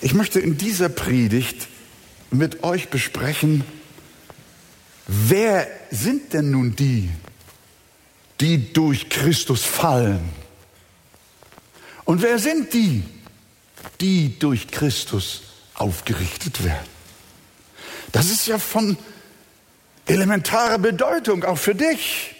Ich 0.00 0.14
möchte 0.14 0.40
in 0.40 0.58
dieser 0.58 0.88
Predigt 0.88 1.68
mit 2.30 2.62
euch 2.64 2.88
besprechen, 2.88 3.64
Wer 5.06 5.66
sind 5.94 6.32
denn 6.32 6.50
nun 6.50 6.74
die, 6.76 7.08
die 8.40 8.72
durch 8.72 9.08
Christus 9.08 9.64
fallen? 9.64 10.28
Und 12.04 12.22
wer 12.22 12.38
sind 12.38 12.72
die, 12.74 13.02
die 14.00 14.38
durch 14.38 14.68
Christus 14.68 15.42
aufgerichtet 15.74 16.64
werden? 16.64 16.88
Das 18.12 18.30
ist 18.30 18.46
ja 18.46 18.58
von 18.58 18.96
elementarer 20.06 20.78
Bedeutung, 20.78 21.44
auch 21.44 21.58
für 21.58 21.74
dich 21.74 22.34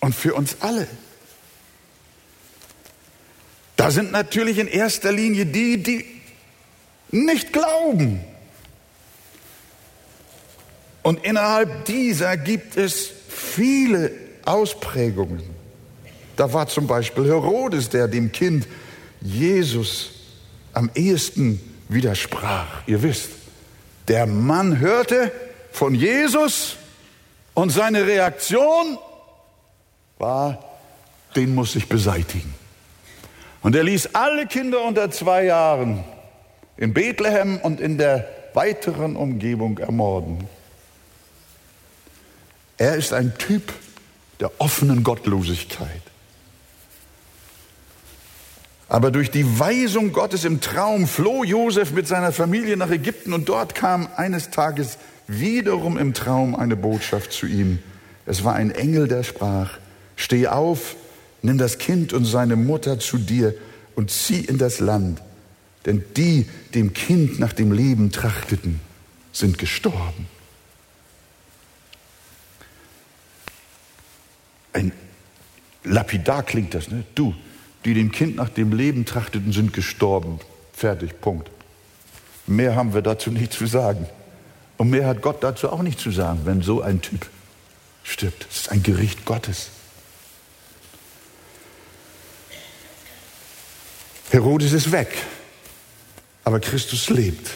und 0.00 0.14
für 0.14 0.34
uns 0.34 0.56
alle. 0.60 0.88
Da 3.76 3.90
sind 3.90 4.12
natürlich 4.12 4.58
in 4.58 4.68
erster 4.68 5.12
Linie 5.12 5.46
die, 5.46 5.82
die 5.82 6.04
nicht 7.10 7.52
glauben, 7.52 8.24
und 11.02 11.24
innerhalb 11.24 11.84
dieser 11.86 12.36
gibt 12.36 12.76
es 12.76 13.10
viele 13.28 14.12
Ausprägungen. 14.44 15.42
Da 16.36 16.52
war 16.52 16.66
zum 16.66 16.86
Beispiel 16.86 17.26
Herodes, 17.26 17.88
der 17.88 18.08
dem 18.08 18.32
Kind 18.32 18.66
Jesus 19.20 20.10
am 20.72 20.90
ehesten 20.94 21.60
widersprach. 21.88 22.86
Ihr 22.86 23.02
wisst, 23.02 23.30
der 24.08 24.26
Mann 24.26 24.78
hörte 24.78 25.30
von 25.70 25.94
Jesus 25.94 26.76
und 27.54 27.70
seine 27.70 28.06
Reaktion 28.06 28.98
war, 30.18 30.64
den 31.36 31.54
muss 31.54 31.76
ich 31.76 31.88
beseitigen. 31.88 32.54
Und 33.62 33.76
er 33.76 33.84
ließ 33.84 34.14
alle 34.14 34.46
Kinder 34.46 34.82
unter 34.82 35.10
zwei 35.10 35.44
Jahren 35.44 36.04
in 36.76 36.92
Bethlehem 36.92 37.58
und 37.58 37.80
in 37.80 37.98
der 37.98 38.28
weiteren 38.54 39.16
Umgebung 39.16 39.78
ermorden. 39.78 40.48
Er 42.82 42.96
ist 42.96 43.12
ein 43.12 43.38
Typ 43.38 43.72
der 44.40 44.50
offenen 44.58 45.04
Gottlosigkeit. 45.04 46.02
Aber 48.88 49.12
durch 49.12 49.30
die 49.30 49.60
Weisung 49.60 50.12
Gottes 50.12 50.44
im 50.44 50.60
Traum 50.60 51.06
floh 51.06 51.44
Josef 51.44 51.92
mit 51.92 52.08
seiner 52.08 52.32
Familie 52.32 52.76
nach 52.76 52.90
Ägypten 52.90 53.34
und 53.34 53.48
dort 53.48 53.76
kam 53.76 54.08
eines 54.16 54.50
Tages 54.50 54.98
wiederum 55.28 55.96
im 55.96 56.12
Traum 56.12 56.56
eine 56.56 56.74
Botschaft 56.74 57.32
zu 57.32 57.46
ihm. 57.46 57.78
Es 58.26 58.42
war 58.42 58.54
ein 58.54 58.72
Engel, 58.72 59.06
der 59.06 59.22
sprach, 59.22 59.78
steh 60.16 60.48
auf, 60.48 60.96
nimm 61.40 61.58
das 61.58 61.78
Kind 61.78 62.12
und 62.12 62.24
seine 62.24 62.56
Mutter 62.56 62.98
zu 62.98 63.16
dir 63.16 63.54
und 63.94 64.10
zieh 64.10 64.40
in 64.40 64.58
das 64.58 64.80
Land, 64.80 65.22
denn 65.86 66.02
die 66.16 66.48
dem 66.74 66.94
Kind 66.94 67.38
nach 67.38 67.52
dem 67.52 67.70
Leben 67.70 68.10
trachteten, 68.10 68.80
sind 69.32 69.56
gestorben. 69.58 70.26
Ein 74.72 74.92
lapidar 75.84 76.42
klingt 76.42 76.74
das, 76.74 76.88
ne? 76.88 77.04
Du, 77.14 77.34
die 77.84 77.94
dem 77.94 78.12
Kind 78.12 78.36
nach 78.36 78.48
dem 78.48 78.72
Leben 78.72 79.04
trachteten, 79.04 79.52
sind 79.52 79.72
gestorben. 79.72 80.38
Fertig, 80.72 81.20
Punkt. 81.20 81.50
Mehr 82.46 82.74
haben 82.74 82.94
wir 82.94 83.02
dazu 83.02 83.30
nicht 83.30 83.52
zu 83.52 83.66
sagen. 83.66 84.06
Und 84.76 84.90
mehr 84.90 85.06
hat 85.06 85.22
Gott 85.22 85.42
dazu 85.42 85.70
auch 85.70 85.82
nicht 85.82 86.00
zu 86.00 86.10
sagen, 86.10 86.40
wenn 86.44 86.62
so 86.62 86.82
ein 86.82 87.00
Typ 87.00 87.28
stirbt. 88.02 88.46
Es 88.50 88.62
ist 88.62 88.72
ein 88.72 88.82
Gericht 88.82 89.24
Gottes. 89.24 89.68
Herodes 94.30 94.72
ist 94.72 94.90
weg, 94.92 95.14
aber 96.42 96.58
Christus 96.58 97.10
lebt. 97.10 97.50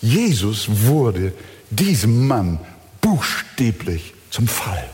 Jesus 0.00 0.66
wurde 0.68 1.34
diesem 1.70 2.26
Mann 2.26 2.58
buchstäblich 3.02 4.14
zum 4.30 4.48
Fall. 4.48 4.88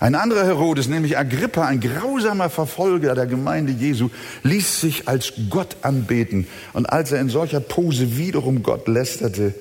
Ein 0.00 0.14
anderer 0.14 0.46
Herodes, 0.46 0.88
nämlich 0.88 1.18
Agrippa, 1.18 1.66
ein 1.66 1.80
grausamer 1.80 2.48
Verfolger 2.48 3.14
der 3.14 3.26
Gemeinde 3.26 3.72
Jesu, 3.72 4.08
ließ 4.42 4.80
sich 4.80 5.08
als 5.08 5.34
Gott 5.50 5.76
anbeten. 5.82 6.46
Und 6.72 6.86
als 6.86 7.12
er 7.12 7.20
in 7.20 7.28
solcher 7.28 7.60
Pose 7.60 8.16
wiederum 8.16 8.62
Gott 8.62 8.88
lästerte, 8.88 9.54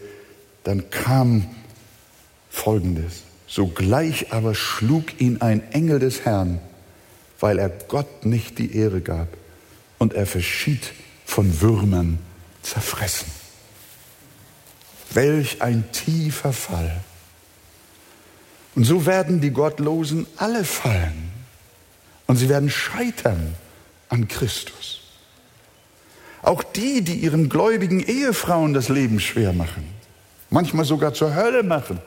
dann 0.64 0.90
kam 0.90 1.46
Folgendes. 2.50 3.24
Sogleich 3.48 4.32
aber 4.32 4.56
schlug 4.56 5.20
ihn 5.20 5.42
ein 5.42 5.74
Engel 5.74 6.00
des 6.00 6.24
Herrn, 6.24 6.60
weil 7.42 7.60
er 7.60 7.70
Gott 7.70 8.26
nicht 8.26 8.60
die 8.60 8.78
Ehre 8.78 9.02
gab. 9.02 9.28
Und 9.98 10.14
er 10.14 10.26
verschied 10.26 10.94
von 11.26 11.60
Würmern 11.60 12.18
zerfressen. 12.62 13.28
Welch 15.12 15.62
ein 15.62 15.84
tiefer 15.92 16.54
Fall. 16.54 17.02
Und 18.76 18.84
so 18.84 19.06
werden 19.06 19.42
die 19.42 19.52
Gottlosen 19.52 20.28
alle 20.38 20.64
fallen. 20.64 21.32
Und 22.28 22.38
sie 22.38 22.50
werden 22.50 22.70
scheitern 22.70 23.56
an 24.10 24.28
Christus. 24.28 25.02
Auch 26.42 26.64
die, 26.64 27.02
die 27.02 27.16
ihren 27.16 27.50
gläubigen 27.50 28.00
Ehefrauen 28.00 28.74
das 28.74 28.90
Leben 28.90 29.20
schwer 29.20 29.54
machen, 29.54 29.88
manchmal 30.50 30.86
sogar 30.86 31.14
zur 31.14 31.36
Hölle 31.36 31.64
machen, 31.64 32.00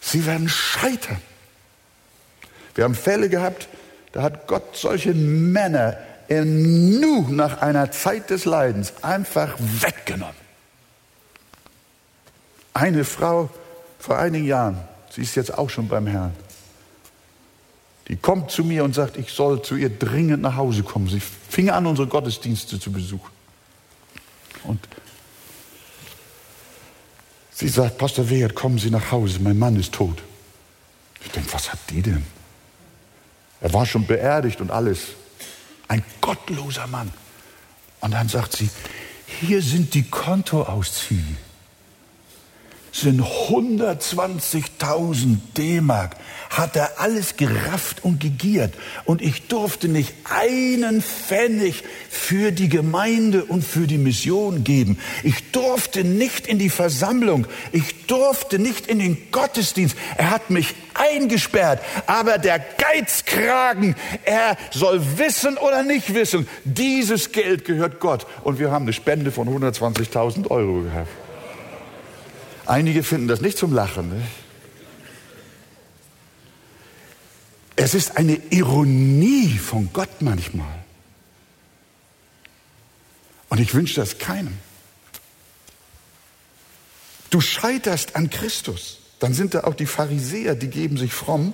sie 0.00 0.26
werden 0.26 0.48
scheitern. 0.48 1.20
Wir 2.74 2.84
haben 2.84 2.94
Fälle 2.94 3.28
gehabt, 3.28 3.68
da 4.12 4.22
hat 4.22 4.46
Gott 4.46 4.76
solche 4.76 5.12
Männer 5.14 5.96
in 6.28 7.00
Nu 7.00 7.26
nach 7.28 7.60
einer 7.60 7.90
Zeit 7.90 8.30
des 8.30 8.44
Leidens 8.44 8.92
einfach 9.02 9.56
weggenommen. 9.58 10.34
Eine 12.74 13.04
Frau 13.04 13.50
vor 14.02 14.18
einigen 14.18 14.46
Jahren, 14.46 14.78
sie 15.10 15.22
ist 15.22 15.36
jetzt 15.36 15.56
auch 15.56 15.70
schon 15.70 15.86
beim 15.86 16.08
Herrn, 16.08 16.32
die 18.08 18.16
kommt 18.16 18.50
zu 18.50 18.64
mir 18.64 18.82
und 18.82 18.96
sagt, 18.96 19.16
ich 19.16 19.30
soll 19.30 19.62
zu 19.62 19.76
ihr 19.76 19.96
dringend 19.96 20.42
nach 20.42 20.56
Hause 20.56 20.82
kommen. 20.82 21.08
Sie 21.08 21.20
fing 21.20 21.70
an, 21.70 21.86
unsere 21.86 22.08
Gottesdienste 22.08 22.80
zu 22.80 22.90
besuchen. 22.90 23.30
Und 24.64 24.80
sie 27.52 27.68
sagt, 27.68 27.96
Pastor 27.96 28.28
Wehrt, 28.28 28.56
kommen 28.56 28.78
Sie 28.78 28.90
nach 28.90 29.12
Hause, 29.12 29.38
mein 29.38 29.56
Mann 29.56 29.76
ist 29.76 29.94
tot. 29.94 30.20
Ich 31.24 31.30
denke, 31.30 31.52
was 31.52 31.72
hat 31.72 31.78
die 31.90 32.02
denn? 32.02 32.26
Er 33.60 33.72
war 33.72 33.86
schon 33.86 34.04
beerdigt 34.04 34.60
und 34.60 34.72
alles. 34.72 35.10
Ein 35.86 36.02
gottloser 36.20 36.88
Mann. 36.88 37.12
Und 38.00 38.10
dann 38.10 38.28
sagt 38.28 38.56
sie, 38.56 38.68
hier 39.40 39.62
sind 39.62 39.94
die 39.94 40.02
Kontoauszüge 40.02 41.36
sind 42.92 43.22
120.000 43.22 45.38
D-Mark. 45.56 46.16
Hat 46.50 46.76
er 46.76 47.00
alles 47.00 47.38
gerafft 47.38 48.04
und 48.04 48.20
gegiert. 48.20 48.74
Und 49.06 49.22
ich 49.22 49.48
durfte 49.48 49.88
nicht 49.88 50.12
einen 50.24 51.00
Pfennig 51.00 51.84
für 52.10 52.52
die 52.52 52.68
Gemeinde 52.68 53.46
und 53.46 53.64
für 53.64 53.86
die 53.86 53.96
Mission 53.96 54.62
geben. 54.62 54.98
Ich 55.22 55.52
durfte 55.52 56.04
nicht 56.04 56.46
in 56.46 56.58
die 56.58 56.68
Versammlung. 56.68 57.46
Ich 57.72 58.04
durfte 58.06 58.58
nicht 58.58 58.86
in 58.86 58.98
den 58.98 59.30
Gottesdienst. 59.30 59.96
Er 60.18 60.28
hat 60.30 60.50
mich 60.50 60.74
eingesperrt. 60.92 61.80
Aber 62.06 62.36
der 62.36 62.58
Geizkragen, 62.58 63.96
er 64.24 64.58
soll 64.70 65.00
wissen 65.16 65.56
oder 65.56 65.82
nicht 65.82 66.12
wissen, 66.12 66.46
dieses 66.64 67.32
Geld 67.32 67.64
gehört 67.64 68.00
Gott. 68.00 68.26
Und 68.44 68.58
wir 68.58 68.70
haben 68.70 68.84
eine 68.84 68.92
Spende 68.92 69.32
von 69.32 69.48
120.000 69.48 70.50
Euro 70.50 70.82
gehabt. 70.82 71.21
Einige 72.72 73.02
finden 73.02 73.28
das 73.28 73.42
nicht 73.42 73.58
zum 73.58 73.74
Lachen. 73.74 74.08
Ne? 74.08 74.22
Es 77.76 77.92
ist 77.92 78.16
eine 78.16 78.40
Ironie 78.48 79.58
von 79.58 79.90
Gott 79.92 80.22
manchmal. 80.22 80.82
Und 83.50 83.60
ich 83.60 83.74
wünsche 83.74 83.96
das 83.96 84.16
keinem. 84.16 84.56
Du 87.28 87.42
scheiterst 87.42 88.16
an 88.16 88.30
Christus. 88.30 89.00
Dann 89.18 89.34
sind 89.34 89.52
da 89.52 89.64
auch 89.64 89.74
die 89.74 89.84
Pharisäer, 89.84 90.54
die 90.54 90.68
geben 90.68 90.96
sich 90.96 91.12
fromm. 91.12 91.52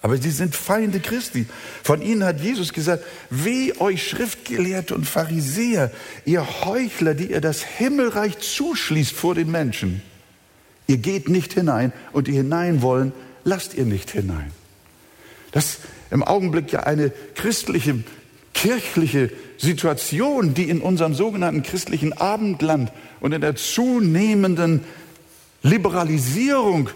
Aber 0.00 0.16
sie 0.16 0.30
sind 0.30 0.56
Feinde 0.56 1.00
Christi. 1.00 1.44
Von 1.82 2.00
ihnen 2.00 2.24
hat 2.24 2.40
Jesus 2.40 2.72
gesagt, 2.72 3.04
weh 3.28 3.74
euch 3.78 4.08
Schriftgelehrte 4.08 4.94
und 4.94 5.04
Pharisäer, 5.04 5.90
ihr 6.24 6.64
Heuchler, 6.64 7.12
die 7.12 7.30
ihr 7.30 7.42
das 7.42 7.62
Himmelreich 7.62 8.38
zuschließt 8.38 9.12
vor 9.12 9.34
den 9.34 9.50
Menschen. 9.50 10.00
Ihr 10.86 10.98
geht 10.98 11.28
nicht 11.28 11.52
hinein 11.54 11.92
und 12.12 12.26
die 12.26 12.32
hinein 12.32 12.82
wollen, 12.82 13.12
lasst 13.44 13.74
ihr 13.74 13.84
nicht 13.84 14.10
hinein. 14.10 14.52
Das 15.52 15.64
ist 15.64 15.78
im 16.10 16.22
Augenblick 16.22 16.72
ja 16.72 16.80
eine 16.80 17.10
christliche, 17.34 18.04
kirchliche 18.52 19.30
Situation, 19.56 20.54
die 20.54 20.68
in 20.68 20.80
unserem 20.80 21.14
sogenannten 21.14 21.62
christlichen 21.62 22.12
Abendland 22.12 22.92
und 23.20 23.32
in 23.32 23.40
der 23.40 23.56
zunehmenden 23.56 24.84
Liberalisierung 25.62 26.90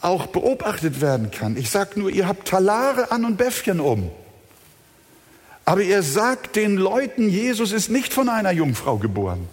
auch 0.00 0.26
beobachtet 0.26 1.00
werden 1.00 1.30
kann. 1.30 1.56
Ich 1.56 1.70
sage 1.70 2.00
nur, 2.00 2.10
ihr 2.10 2.26
habt 2.26 2.48
Talare 2.48 3.12
an 3.12 3.24
und 3.24 3.36
Bäffchen 3.36 3.78
um. 3.78 4.10
Aber 5.64 5.82
ihr 5.82 6.02
sagt 6.02 6.56
den 6.56 6.76
Leuten, 6.76 7.28
Jesus 7.28 7.70
ist 7.70 7.88
nicht 7.88 8.12
von 8.12 8.28
einer 8.28 8.50
Jungfrau 8.50 8.96
geboren. 8.96 9.48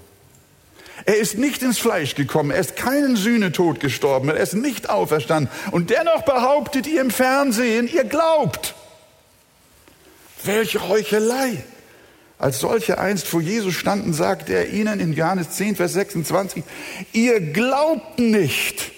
Er 1.05 1.17
ist 1.17 1.37
nicht 1.37 1.61
ins 1.61 1.79
Fleisch 1.79 2.15
gekommen, 2.15 2.51
er 2.51 2.59
ist 2.59 2.75
keinen 2.75 3.15
Sühnetod 3.15 3.79
gestorben, 3.79 4.29
er 4.29 4.37
ist 4.37 4.53
nicht 4.53 4.89
auferstanden. 4.89 5.49
Und 5.71 5.89
dennoch 5.89 6.23
behauptet 6.23 6.87
ihr 6.87 7.01
im 7.01 7.11
Fernsehen, 7.11 7.89
ihr 7.91 8.03
glaubt. 8.03 8.75
Welche 10.43 10.87
Heuchelei! 10.87 11.63
Als 12.37 12.59
solche 12.59 12.97
einst 12.97 13.27
vor 13.27 13.41
Jesus 13.41 13.73
standen, 13.73 14.13
sagte 14.13 14.53
er 14.53 14.69
ihnen 14.69 15.01
in 15.01 15.11
Johannes 15.11 15.51
10, 15.51 15.75
Vers 15.75 15.93
26, 15.93 16.63
ihr 17.11 17.41
glaubt 17.41 18.17
nicht. 18.17 18.91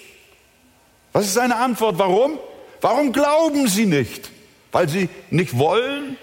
Was 1.12 1.26
ist 1.26 1.34
seine 1.34 1.56
Antwort? 1.56 1.98
Warum? 1.98 2.38
Warum 2.80 3.12
glauben 3.12 3.66
sie 3.66 3.86
nicht? 3.86 4.30
Weil 4.70 4.88
sie 4.88 5.08
nicht 5.30 5.58
wollen? 5.58 6.16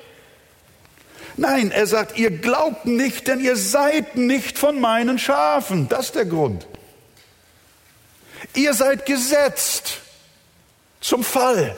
Nein, 1.39 1.71
er 1.71 1.87
sagt, 1.87 2.17
ihr 2.17 2.31
glaubt 2.31 2.85
nicht, 2.85 3.27
denn 3.27 3.39
ihr 3.39 3.55
seid 3.55 4.17
nicht 4.17 4.59
von 4.59 4.81
meinen 4.81 5.17
Schafen. 5.17 5.87
Das 5.87 6.07
ist 6.07 6.15
der 6.15 6.25
Grund. 6.25 6.67
Ihr 8.55 8.73
seid 8.73 9.05
gesetzt 9.05 9.99
zum 10.99 11.23
Fall. 11.23 11.77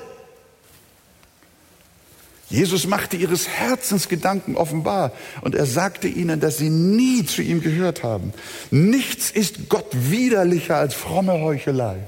Jesus 2.49 2.87
machte 2.87 3.17
ihres 3.17 3.47
Herzens 3.47 4.09
Gedanken 4.09 4.57
offenbar 4.57 5.11
und 5.41 5.53
er 5.53 5.67
sagte 5.67 6.07
ihnen, 6.07 6.39
dass 6.39 6.57
sie 6.57 6.69
nie 6.69 7.23
zu 7.25 7.43
ihm 7.43 7.61
gehört 7.61 8.03
haben. 8.03 8.33
Nichts 8.71 9.29
ist 9.29 9.69
Gott 9.69 9.87
widerlicher 9.91 10.75
als 10.75 10.95
fromme 10.95 11.33
Heuchelei. 11.33 11.99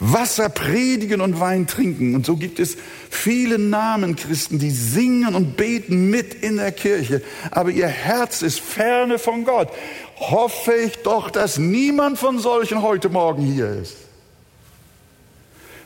Wasser 0.00 0.48
predigen 0.48 1.20
und 1.20 1.40
Wein 1.40 1.66
trinken. 1.66 2.14
Und 2.14 2.24
so 2.24 2.36
gibt 2.36 2.60
es 2.60 2.76
viele 3.10 3.58
Namen 3.58 4.16
Christen, 4.16 4.58
die 4.58 4.70
singen 4.70 5.34
und 5.34 5.56
beten 5.56 6.10
mit 6.10 6.34
in 6.34 6.56
der 6.56 6.72
Kirche, 6.72 7.22
aber 7.50 7.70
ihr 7.70 7.88
Herz 7.88 8.42
ist 8.42 8.60
ferne 8.60 9.18
von 9.18 9.44
Gott. 9.44 9.70
Hoffe 10.16 10.74
ich 10.74 10.98
doch, 11.02 11.30
dass 11.30 11.58
niemand 11.58 12.18
von 12.18 12.38
solchen 12.38 12.82
heute 12.82 13.08
Morgen 13.08 13.44
hier 13.44 13.70
ist, 13.70 13.96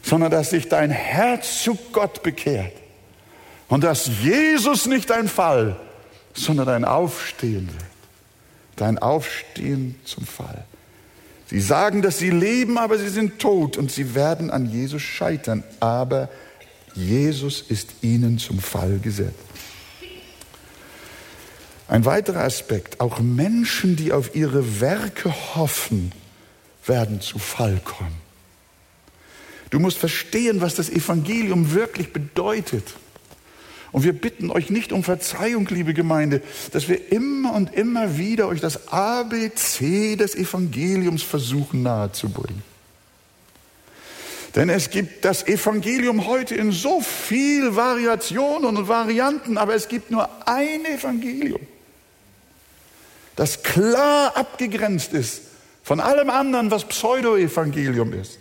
sondern 0.03 0.31
dass 0.31 0.51
sich 0.51 0.69
dein 0.69 0.91
Herz 0.91 1.63
zu 1.63 1.79
Gott 1.93 2.23
bekehrt 2.23 2.73
Und 3.69 3.85
dass 3.85 4.11
Jesus 4.23 4.87
nicht 4.87 5.11
ein 5.11 5.29
Fall, 5.29 5.77
sondern 6.35 6.69
ein 6.69 6.85
Aufstehen 6.85 7.69
wird. 7.69 7.85
Dein 8.77 8.99
Aufstehen 8.99 9.99
zum 10.05 10.27
Fall. 10.27 10.65
Sie 11.53 11.61
sagen, 11.61 12.01
dass 12.01 12.19
sie 12.19 12.31
leben, 12.31 12.79
aber 12.79 12.97
sie 12.99 13.11
sind 13.11 13.39
tot 13.39 13.77
und 13.77 13.93
sie 13.93 14.15
werden 14.15 14.51
an 14.51 14.73
Jesus 14.73 15.03
scheitern. 15.03 15.63
Aber 15.81 16.31
Jesus 16.95 17.61
ist 17.61 17.91
ihnen 18.01 18.39
zum 18.39 18.59
Fall 18.59 19.01
gesetzt. 19.01 19.37
Ein 21.89 22.07
weiterer 22.07 22.45
Aspekt, 22.45 23.01
auch 23.01 23.21
Menschen, 23.21 23.97
die 23.97 24.13
auf 24.13 24.35
ihre 24.35 24.81
Werke 24.81 25.31
hoffen, 25.55 26.13
werden 26.87 27.21
zu 27.21 27.39
Fall 27.39 27.83
kommen. 27.85 28.17
Du 29.69 29.79
musst 29.79 29.99
verstehen, 29.99 30.63
was 30.63 30.75
das 30.75 30.89
Evangelium 30.89 31.75
wirklich 31.75 32.15
bedeutet. 32.15 32.95
Und 33.93 34.05
wir 34.05 34.15
bitten 34.15 34.51
euch 34.51 34.71
nicht 34.71 34.91
um 34.91 35.05
Verzeihung, 35.05 35.67
liebe 35.69 35.93
Gemeinde, 35.93 36.41
dass 36.73 36.89
wir 36.89 37.13
immer 37.13 37.53
und 37.53 37.75
immer 37.75 38.17
wieder 38.17 38.49
euch 38.49 38.61
das 38.61 38.89
ABC 38.89 40.17
des 40.17 40.35
Evangeliums 40.35 41.23
versuchen 41.23 41.83
nahezubringen. 41.83 42.63
Denn 44.55 44.71
es 44.71 44.91
gibt 44.91 45.25
das 45.25 45.47
Evangelium 45.47 46.27
heute 46.27 46.55
in 46.55 46.73
so 46.73 47.01
viel 47.01 47.77
Variationen 47.77 48.77
und 48.77 48.89
Varianten, 48.89 49.57
aber 49.59 49.75
es 49.75 49.89
gibt 49.89 50.11
nur 50.11 50.29
ein 50.47 50.85
Evangelium, 50.85 51.61
das 53.37 53.63
klar 53.63 54.37
abgegrenzt 54.37 55.13
ist 55.13 55.43
von 55.83 56.01
allem 56.01 56.31
anderen, 56.31 56.71
was 56.71 56.85
Pseudo-Evangelium 56.85 58.13
ist. 58.13 58.39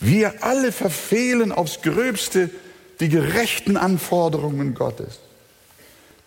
Wir 0.00 0.42
alle 0.42 0.72
verfehlen 0.72 1.52
aufs 1.52 1.82
Gröbste 1.82 2.50
die 3.00 3.08
gerechten 3.08 3.76
Anforderungen 3.76 4.74
Gottes, 4.74 5.18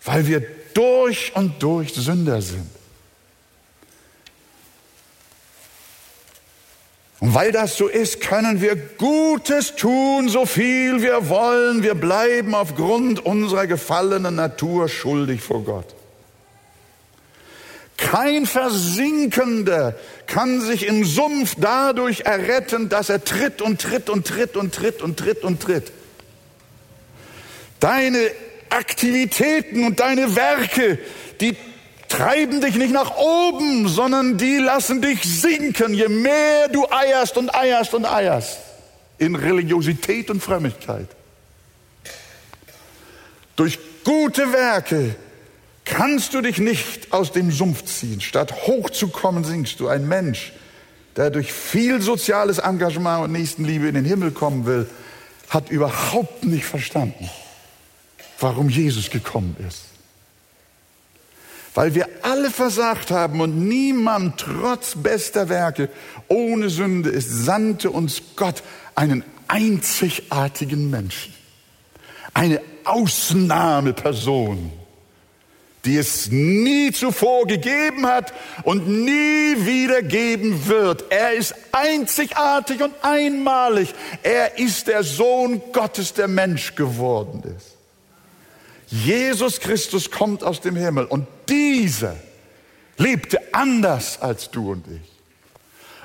weil 0.03 0.27
wir 0.27 0.43
durch 0.73 1.35
und 1.35 1.61
durch 1.61 1.93
Sünder 1.93 2.41
sind. 2.41 2.69
Und 7.19 7.33
weil 7.33 7.53
das 7.53 7.77
so 7.77 7.87
ist, 7.87 8.19
können 8.19 8.59
wir 8.59 8.75
Gutes 8.75 9.77
tun, 9.77 10.27
so 10.27 10.45
viel 10.45 11.01
wir 11.01 11.29
wollen. 11.29 11.81
Wir 11.81 11.95
bleiben 11.95 12.53
aufgrund 12.53 13.25
unserer 13.25 13.65
gefallenen 13.65 14.35
Natur 14.35 14.89
schuldig 14.89 15.41
vor 15.41 15.63
Gott. 15.63 15.95
Kein 17.95 18.45
Versinkender 18.45 19.95
kann 20.27 20.59
sich 20.59 20.85
im 20.85 21.05
Sumpf 21.05 21.55
dadurch 21.57 22.21
erretten, 22.25 22.89
dass 22.89 23.07
er 23.07 23.23
tritt 23.23 23.61
und 23.61 23.79
tritt 23.79 24.09
und 24.09 24.27
tritt 24.27 24.57
und 24.57 24.75
tritt 24.75 25.01
und 25.01 25.17
tritt 25.17 25.43
und 25.45 25.61
tritt. 25.61 25.93
Deine 27.83 28.31
Aktivitäten 28.69 29.83
und 29.83 29.99
deine 29.99 30.37
Werke, 30.37 30.99
die 31.41 31.57
treiben 32.07 32.61
dich 32.61 32.75
nicht 32.75 32.93
nach 32.93 33.17
oben, 33.17 33.89
sondern 33.89 34.37
die 34.37 34.55
lassen 34.55 35.01
dich 35.01 35.21
sinken, 35.21 35.93
je 35.93 36.07
mehr 36.07 36.69
du 36.69 36.89
eierst 36.89 37.35
und 37.35 37.53
eierst 37.53 37.93
und 37.93 38.05
eierst 38.05 38.59
in 39.17 39.35
Religiosität 39.35 40.29
und 40.29 40.41
Frömmigkeit. 40.41 41.09
Durch 43.57 43.77
gute 44.05 44.53
Werke 44.53 45.17
kannst 45.83 46.35
du 46.35 46.39
dich 46.39 46.59
nicht 46.59 47.11
aus 47.11 47.33
dem 47.33 47.51
Sumpf 47.51 47.83
ziehen. 47.83 48.21
Statt 48.21 48.65
hochzukommen, 48.65 49.43
sinkst 49.43 49.81
du. 49.81 49.89
Ein 49.89 50.07
Mensch, 50.07 50.53
der 51.17 51.31
durch 51.31 51.51
viel 51.51 52.01
soziales 52.01 52.59
Engagement 52.59 53.25
und 53.25 53.33
Nächstenliebe 53.33 53.89
in 53.89 53.95
den 53.95 54.05
Himmel 54.05 54.31
kommen 54.31 54.65
will, 54.65 54.89
hat 55.49 55.69
überhaupt 55.69 56.45
nicht 56.45 56.63
verstanden, 56.63 57.29
warum 58.43 58.69
Jesus 58.69 59.09
gekommen 59.09 59.55
ist. 59.67 59.85
Weil 61.73 61.95
wir 61.95 62.07
alle 62.21 62.51
versagt 62.51 63.09
haben 63.09 63.41
und 63.41 63.67
niemand 63.67 64.39
trotz 64.39 64.93
bester 64.95 65.49
Werke 65.49 65.89
ohne 66.27 66.69
Sünde 66.69 67.09
ist, 67.09 67.29
sandte 67.29 67.89
uns 67.89 68.21
Gott 68.35 68.61
einen 68.93 69.23
einzigartigen 69.47 70.91
Menschen, 70.91 71.33
eine 72.35 72.61
Ausnahmeperson, 72.83 74.71
die 75.85 75.97
es 75.97 76.29
nie 76.29 76.91
zuvor 76.91 77.47
gegeben 77.47 78.05
hat 78.05 78.33
und 78.63 78.87
nie 78.87 79.65
wieder 79.65 80.03
geben 80.03 80.67
wird. 80.67 81.05
Er 81.09 81.33
ist 81.33 81.55
einzigartig 81.71 82.83
und 82.83 82.93
einmalig. 83.01 83.93
Er 84.21 84.59
ist 84.59 84.87
der 84.87 85.03
Sohn 85.03 85.61
Gottes, 85.73 86.13
der 86.13 86.27
Mensch 86.27 86.75
geworden 86.75 87.43
ist. 87.57 87.72
Jesus 88.93 89.59
Christus 89.59 90.11
kommt 90.11 90.43
aus 90.43 90.61
dem 90.61 90.75
Himmel 90.75 91.05
und 91.05 91.25
dieser 91.49 92.15
lebte 92.97 93.39
anders 93.51 94.21
als 94.21 94.51
du 94.51 94.71
und 94.71 94.85
ich. 94.87 95.09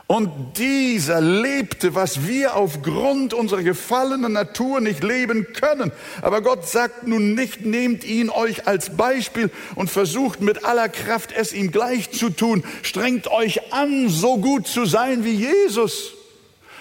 Und 0.07 0.57
dieser 0.57 1.20
lebte, 1.20 1.95
was 1.95 2.26
wir 2.26 2.57
aufgrund 2.57 3.34
unserer 3.34 3.62
gefallenen 3.62 4.32
Natur 4.32 4.80
nicht 4.80 5.05
leben 5.05 5.49
können. 5.53 5.93
Aber 6.22 6.41
Gott 6.41 6.66
sagt 6.66 7.07
nun 7.07 7.34
nicht, 7.34 7.66
nehmt 7.66 8.05
ihn 8.05 8.30
euch 8.30 8.66
als 8.66 8.97
Beispiel 8.97 9.51
und 9.74 9.91
versucht 9.91 10.41
mit 10.41 10.64
aller 10.64 10.89
Kraft 10.89 11.32
es 11.32 11.53
ihm 11.53 11.70
gleich 11.70 12.11
zu 12.11 12.30
tun. 12.30 12.64
Strengt 12.82 13.30
euch 13.30 13.70
an, 13.74 14.09
so 14.09 14.39
gut 14.39 14.66
zu 14.66 14.86
sein 14.86 15.26
wie 15.26 15.34
Jesus 15.34 16.14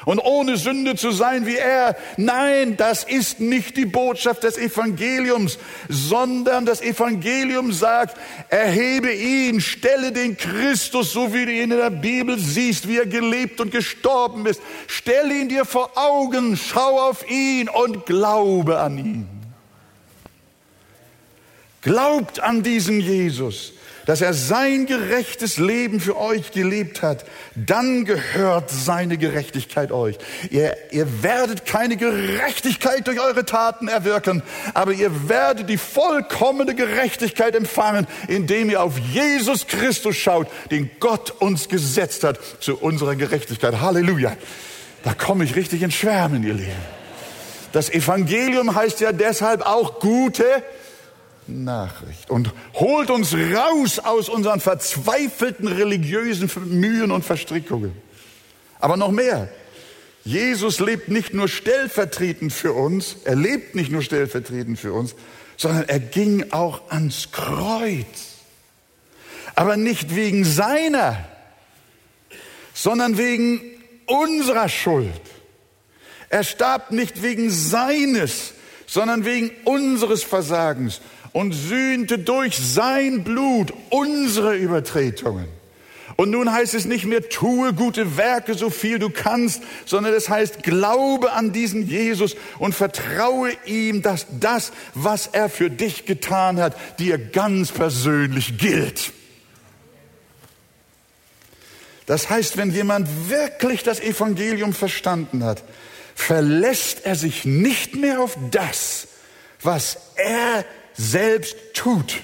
und 0.07 0.19
ohne 0.19 0.55
Sünde 0.55 0.95
zu 0.95 1.11
sein 1.11 1.45
wie 1.45 1.57
er. 1.57 1.97
Nein, 2.15 2.77
das 2.77 3.03
ist 3.03 3.41
nicht 3.41 3.75
die 3.75 3.85
Botschaft 3.85 4.43
des 4.43 4.57
Evangeliums, 4.57 5.59
sondern 5.89 6.65
das 6.65 6.81
Evangelium 6.81 7.73
sagt, 7.73 8.15
erhebe 8.47 9.11
ihn, 9.11 9.59
stelle 9.59 10.13
den 10.13 10.37
Christus, 10.37 11.11
so 11.11 11.33
wie 11.33 11.45
du 11.45 11.51
ihn 11.51 11.71
in 11.71 11.77
der 11.77 11.89
Bibel 11.89 12.39
siehst, 12.39 12.87
wie 12.87 12.99
er 12.99 13.05
gelebt 13.05 13.59
und 13.59 13.69
gestorben 13.69 14.45
ist. 14.45 14.61
Stelle 14.87 15.33
ihn 15.33 15.49
dir 15.49 15.65
vor 15.65 15.91
Augen, 15.95 16.55
schau 16.55 17.01
auf 17.01 17.29
ihn 17.29 17.67
und 17.67 18.05
glaube 18.05 18.79
an 18.79 18.97
ihn. 18.97 19.27
Glaubt 21.81 22.39
an 22.39 22.63
diesen 22.63 23.01
Jesus 23.01 23.73
dass 24.07 24.21
er 24.21 24.33
sein 24.33 24.85
gerechtes 24.85 25.57
Leben 25.57 25.99
für 25.99 26.17
euch 26.17 26.51
gelebt 26.51 27.01
hat, 27.01 27.25
dann 27.55 28.05
gehört 28.05 28.71
seine 28.71 29.17
Gerechtigkeit 29.17 29.91
euch. 29.91 30.17
Ihr, 30.49 30.75
ihr 30.91 31.23
werdet 31.23 31.65
keine 31.65 31.97
Gerechtigkeit 31.97 33.05
durch 33.05 33.19
eure 33.19 33.43
Taten 33.43 33.89
erwirken, 33.89 34.43
aber 34.73 34.93
ihr 34.93 35.27
werdet 35.27 35.69
die 35.69 35.77
vollkommene 35.77 36.73
Gerechtigkeit 36.73 37.53
empfangen, 37.53 38.07
indem 38.29 38.69
ihr 38.69 38.81
auf 38.81 38.97
Jesus 38.97 39.67
Christus 39.67 40.15
schaut, 40.15 40.47
den 40.71 40.89
Gott 41.01 41.31
uns 41.39 41.67
gesetzt 41.67 42.23
hat 42.23 42.39
zu 42.61 42.77
unserer 42.77 43.17
Gerechtigkeit. 43.17 43.81
Halleluja. 43.81 44.37
Da 45.03 45.13
komme 45.15 45.43
ich 45.43 45.57
richtig 45.57 45.81
in 45.81 45.91
Schwärmen, 45.91 46.43
ihr 46.43 46.53
Lieben. 46.53 46.97
Das 47.73 47.89
Evangelium 47.89 48.73
heißt 48.73 49.01
ja 49.01 49.11
deshalb 49.11 49.65
auch 49.65 49.99
gute 49.99 50.45
Nachricht 51.49 52.29
und 52.29 52.53
holt 52.73 53.09
uns 53.09 53.33
raus 53.33 53.99
aus 53.99 54.29
unseren 54.29 54.59
verzweifelten 54.59 55.67
religiösen 55.67 56.49
Mühen 56.65 57.11
und 57.11 57.23
Verstrickungen. 57.23 57.93
Aber 58.79 58.97
noch 58.97 59.11
mehr. 59.11 59.49
Jesus 60.23 60.79
lebt 60.79 61.07
nicht 61.07 61.33
nur 61.33 61.47
stellvertretend 61.47 62.51
für 62.51 62.73
uns, 62.73 63.15
er 63.23 63.35
lebt 63.35 63.75
nicht 63.75 63.91
nur 63.91 64.01
stellvertretend 64.01 64.77
für 64.77 64.91
uns, 64.91 65.15
sondern 65.55 65.87
er 65.87 65.99
ging 65.99 66.51
auch 66.51 66.91
ans 66.91 67.31
Kreuz. 67.31 68.35
Aber 69.55 69.77
nicht 69.77 70.15
wegen 70.15 70.43
seiner, 70.43 71.25
sondern 72.73 73.17
wegen 73.17 73.61
unserer 74.05 74.69
Schuld. 74.69 75.09
Er 76.29 76.43
starb 76.43 76.91
nicht 76.91 77.21
wegen 77.23 77.49
seines, 77.49 78.53
sondern 78.85 79.25
wegen 79.25 79.51
unseres 79.63 80.23
Versagens 80.23 81.01
und 81.33 81.53
sühnte 81.53 82.19
durch 82.19 82.57
sein 82.57 83.23
Blut 83.23 83.73
unsere 83.89 84.55
Übertretungen. 84.55 85.47
Und 86.17 86.31
nun 86.31 86.51
heißt 86.51 86.73
es 86.73 86.85
nicht 86.85 87.05
mehr, 87.05 87.29
tue 87.29 87.73
gute 87.73 88.17
Werke, 88.17 88.55
so 88.55 88.71
viel 88.71 88.97
du 88.97 89.11
kannst, 89.11 89.61
sondern 89.85 90.15
es 90.15 90.29
heißt, 90.29 90.63
glaube 90.63 91.31
an 91.31 91.53
diesen 91.53 91.87
Jesus 91.87 92.35
und 92.57 92.73
vertraue 92.73 93.51
ihm, 93.65 94.01
dass 94.01 94.25
das, 94.39 94.71
was 94.95 95.27
er 95.27 95.47
für 95.47 95.69
dich 95.69 96.05
getan 96.05 96.59
hat, 96.59 96.75
dir 96.97 97.19
ganz 97.19 97.71
persönlich 97.71 98.57
gilt. 98.57 99.11
Das 102.07 102.29
heißt, 102.29 102.57
wenn 102.57 102.71
jemand 102.71 103.29
wirklich 103.29 103.83
das 103.83 103.99
Evangelium 103.99 104.73
verstanden 104.73 105.43
hat, 105.43 105.63
verlässt 106.15 107.05
er 107.05 107.15
sich 107.15 107.45
nicht 107.45 107.95
mehr 107.95 108.21
auf 108.21 108.37
das, 108.49 109.07
was 109.61 109.97
er 110.15 110.65
selbst 110.97 111.55
tut, 111.73 112.17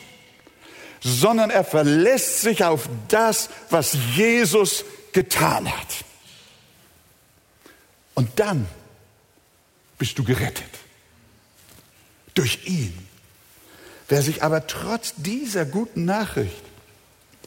sondern 1.01 1.49
er 1.49 1.63
verlässt 1.63 2.41
sich 2.41 2.63
auf 2.63 2.89
das, 3.07 3.49
was 3.69 3.95
Jesus 4.15 4.83
getan 5.11 5.71
hat. 5.71 5.87
Und 8.15 8.39
dann 8.39 8.67
bist 9.97 10.17
du 10.17 10.23
gerettet. 10.23 10.69
durch 12.33 12.65
ihn. 12.65 12.93
Wer 14.09 14.21
sich 14.21 14.43
aber 14.43 14.67
trotz 14.67 15.13
dieser 15.17 15.65
guten 15.65 16.05
Nachricht 16.05 16.63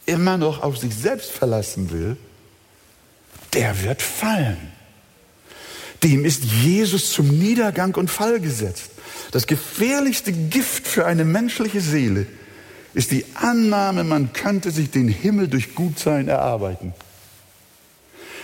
immer 0.06 0.38
noch 0.38 0.62
auf 0.62 0.78
sich 0.78 0.94
selbst 0.94 1.30
verlassen 1.30 1.90
will, 1.90 2.16
der 3.52 3.82
wird 3.82 4.00
fallen. 4.00 4.72
Dem 6.02 6.24
ist 6.24 6.44
Jesus 6.44 7.12
zum 7.12 7.28
Niedergang 7.28 7.94
und 7.96 8.10
Fall 8.10 8.40
gesetzt. 8.40 8.90
Das 9.32 9.46
gefährlichste 9.46 10.32
Gift 10.32 10.86
für 10.86 11.06
eine 11.06 11.24
menschliche 11.24 11.80
Seele 11.80 12.26
ist 12.94 13.10
die 13.10 13.24
Annahme, 13.34 14.04
man 14.04 14.32
könnte 14.32 14.70
sich 14.70 14.90
den 14.90 15.08
Himmel 15.08 15.48
durch 15.48 15.74
Gutsein 15.74 16.28
erarbeiten. 16.28 16.94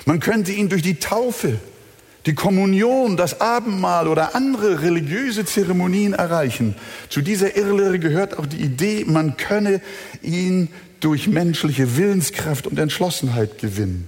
Man 0.05 0.21
könnte 0.21 0.53
ihn 0.53 0.69
durch 0.69 0.83
die 0.83 0.97
Taufe, 0.97 1.59
die 2.27 2.35
Kommunion, 2.35 3.17
das 3.17 3.41
Abendmahl 3.41 4.09
oder 4.09 4.35
andere 4.35 4.83
religiöse 4.83 5.45
Zeremonien 5.45 6.13
erreichen. 6.13 6.75
Zu 7.09 7.23
dieser 7.23 7.57
Irrlehre 7.57 7.99
gehört 7.99 8.39
auch 8.39 8.47
die 8.47 8.59
Idee, 8.59 9.05
man 9.07 9.37
könne 9.37 9.81
ihn 10.23 10.69
durch 11.01 11.29
menschliche 11.29 11.97
Willenskraft 11.97 12.67
und 12.67 12.79
Entschlossenheit 12.79 13.59
gewinnen. 13.59 14.07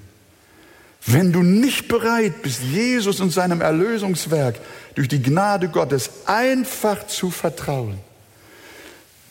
Wenn 1.07 1.33
du 1.33 1.43
nicht 1.43 1.89
bereit 1.89 2.43
bist, 2.43 2.63
Jesus 2.63 3.21
und 3.21 3.31
seinem 3.31 3.61
Erlösungswerk 3.61 4.57
durch 4.95 5.09
die 5.09 5.23
Gnade 5.23 5.69
Gottes 5.69 6.11
einfach 6.27 7.07
zu 7.07 7.31
vertrauen, 7.31 7.99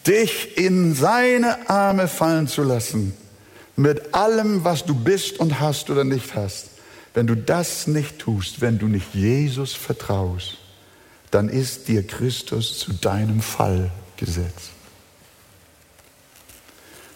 dich 0.06 0.58
in 0.58 0.94
seine 0.94 1.70
Arme 1.70 2.08
fallen 2.08 2.48
zu 2.48 2.64
lassen, 2.64 3.14
mit 3.76 4.14
allem, 4.14 4.64
was 4.64 4.86
du 4.86 4.94
bist 4.94 5.40
und 5.40 5.60
hast 5.60 5.90
oder 5.90 6.04
nicht 6.04 6.36
hast, 6.36 6.68
wenn 7.14 7.28
du 7.28 7.36
das 7.36 7.88
nicht 7.88 8.20
tust, 8.20 8.62
wenn 8.62 8.80
du 8.80 8.88
nicht 8.88 9.14
Jesus 9.14 9.74
vertraust, 9.74 10.58
dann 11.32 11.50
ist 11.50 11.88
dir 11.88 12.06
Christus 12.06 12.78
zu 12.80 12.94
deinem 12.94 13.42
Fall 13.42 13.92
gesetzt. 14.18 14.72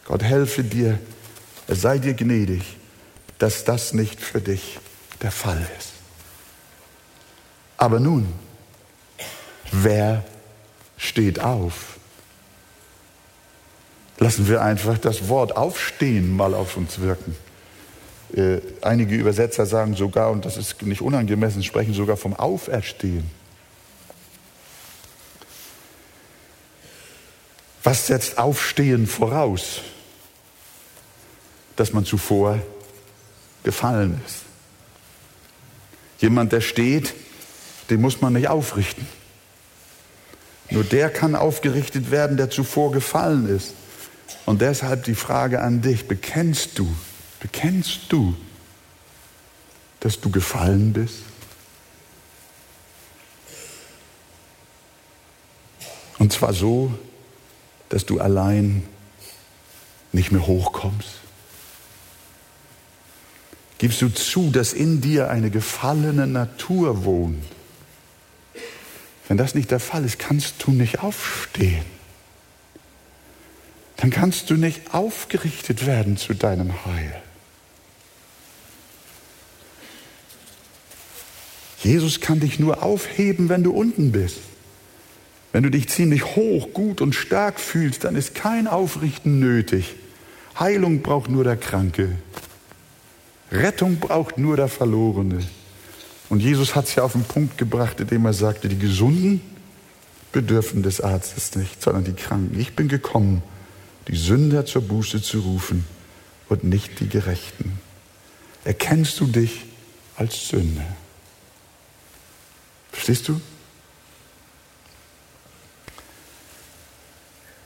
Gott 0.05 0.23
helfe 0.23 0.63
dir, 0.63 0.99
sei 1.67 1.97
dir 1.99 2.13
gnädig, 2.13 2.63
dass 3.37 3.65
das 3.65 3.93
nicht 3.93 4.21
für 4.21 4.41
dich 4.41 4.79
der 5.21 5.31
Fall 5.31 5.67
ist. 5.77 5.96
Aber 7.77 7.99
nun, 7.99 8.33
wer 9.71 10.23
steht 10.97 11.39
auf? 11.39 11.97
Lassen 14.17 14.47
wir 14.47 14.63
einfach 14.63 14.97
das 14.97 15.29
Wort 15.29 15.55
aufstehen 15.55 16.35
mal 16.35 16.55
auf 16.55 16.75
uns 16.75 16.99
wirken. 16.99 17.35
Äh, 18.35 18.59
einige 18.81 19.15
Übersetzer 19.15 19.67
sagen 19.67 19.95
sogar, 19.95 20.31
und 20.31 20.43
das 20.43 20.57
ist 20.57 20.81
nicht 20.81 21.01
unangemessen, 21.01 21.63
sprechen 21.63 21.93
sogar 21.93 22.17
vom 22.17 22.33
Auferstehen. 22.35 23.29
Was 27.83 28.07
setzt 28.07 28.37
Aufstehen 28.37 29.07
voraus? 29.07 29.81
Dass 31.75 31.93
man 31.93 32.03
zuvor 32.03 32.59
gefallen 33.63 34.19
ist. 34.25 34.39
Jemand, 36.19 36.51
der 36.51 36.61
steht, 36.61 37.13
den 37.89 38.01
muss 38.01 38.21
man 38.21 38.33
nicht 38.33 38.47
aufrichten. 38.47 39.07
Nur 40.69 40.83
der 40.83 41.09
kann 41.09 41.35
aufgerichtet 41.35 42.11
werden, 42.11 42.37
der 42.37 42.49
zuvor 42.49 42.91
gefallen 42.91 43.47
ist. 43.47 43.73
Und 44.45 44.61
deshalb 44.61 45.05
die 45.05 45.15
Frage 45.15 45.61
an 45.61 45.81
dich, 45.81 46.07
bekennst 46.07 46.77
du, 46.79 46.93
bekennst 47.39 48.01
du, 48.09 48.35
dass 50.01 50.19
du 50.19 50.29
gefallen 50.29 50.93
bist? 50.93 51.19
Und 56.19 56.33
zwar 56.33 56.53
so, 56.53 56.93
dass 57.89 58.05
du 58.05 58.19
allein 58.19 58.83
nicht 60.11 60.31
mehr 60.31 60.45
hochkommst. 60.45 61.21
Gibst 63.77 64.01
du 64.01 64.09
zu, 64.09 64.49
dass 64.49 64.73
in 64.73 65.01
dir 65.01 65.29
eine 65.29 65.51
gefallene 65.51 66.25
Natur 66.25 67.05
wohnt? 67.05 67.43
Wenn 69.27 69.37
das 69.37 69.55
nicht 69.55 69.71
der 69.71 69.79
Fall 69.79 70.05
ist, 70.05 70.19
kannst 70.19 70.55
du 70.63 70.71
nicht 70.71 70.99
aufstehen. 70.99 71.85
Dann 73.97 74.09
kannst 74.09 74.49
du 74.49 74.55
nicht 74.55 74.93
aufgerichtet 74.93 75.85
werden 75.85 76.17
zu 76.17 76.33
deinem 76.33 76.85
Heil. 76.85 77.21
Jesus 81.83 82.21
kann 82.21 82.39
dich 82.39 82.59
nur 82.59 82.83
aufheben, 82.83 83.49
wenn 83.49 83.63
du 83.63 83.71
unten 83.71 84.11
bist. 84.11 84.39
Wenn 85.51 85.63
du 85.63 85.71
dich 85.71 85.89
ziemlich 85.89 86.35
hoch, 86.35 86.73
gut 86.73 87.01
und 87.01 87.15
stark 87.15 87.59
fühlst, 87.59 88.03
dann 88.03 88.15
ist 88.15 88.35
kein 88.35 88.67
Aufrichten 88.67 89.39
nötig. 89.39 89.95
Heilung 90.59 91.01
braucht 91.01 91.29
nur 91.29 91.43
der 91.43 91.57
Kranke. 91.57 92.17
Rettung 93.51 93.99
braucht 93.99 94.37
nur 94.37 94.57
der 94.57 94.67
Verlorene. 94.67 95.39
Und 96.29 96.41
Jesus 96.41 96.75
hat 96.75 96.85
es 96.85 96.95
ja 96.95 97.03
auf 97.03 97.13
den 97.13 97.23
Punkt 97.23 97.57
gebracht, 97.57 97.99
indem 97.99 98.25
er 98.25 98.33
sagte, 98.33 98.67
die 98.67 98.77
Gesunden 98.77 99.41
bedürfen 100.31 100.83
des 100.83 100.99
Arztes 100.99 101.55
nicht, 101.55 101.81
sondern 101.81 102.03
die 102.03 102.13
Kranken. 102.13 102.59
Ich 102.59 102.75
bin 102.75 102.89
gekommen, 102.89 103.41
die 104.07 104.15
Sünder 104.15 104.65
zur 104.65 104.81
Buße 104.81 105.21
zu 105.21 105.39
rufen 105.39 105.85
und 106.49 106.63
nicht 106.63 106.99
die 106.99 107.07
Gerechten. 107.07 107.79
Erkennst 108.63 109.19
du 109.19 109.27
dich 109.27 109.65
als 110.15 110.49
Sünder? 110.49 110.85
Verstehst 112.91 113.27
du? 113.29 113.39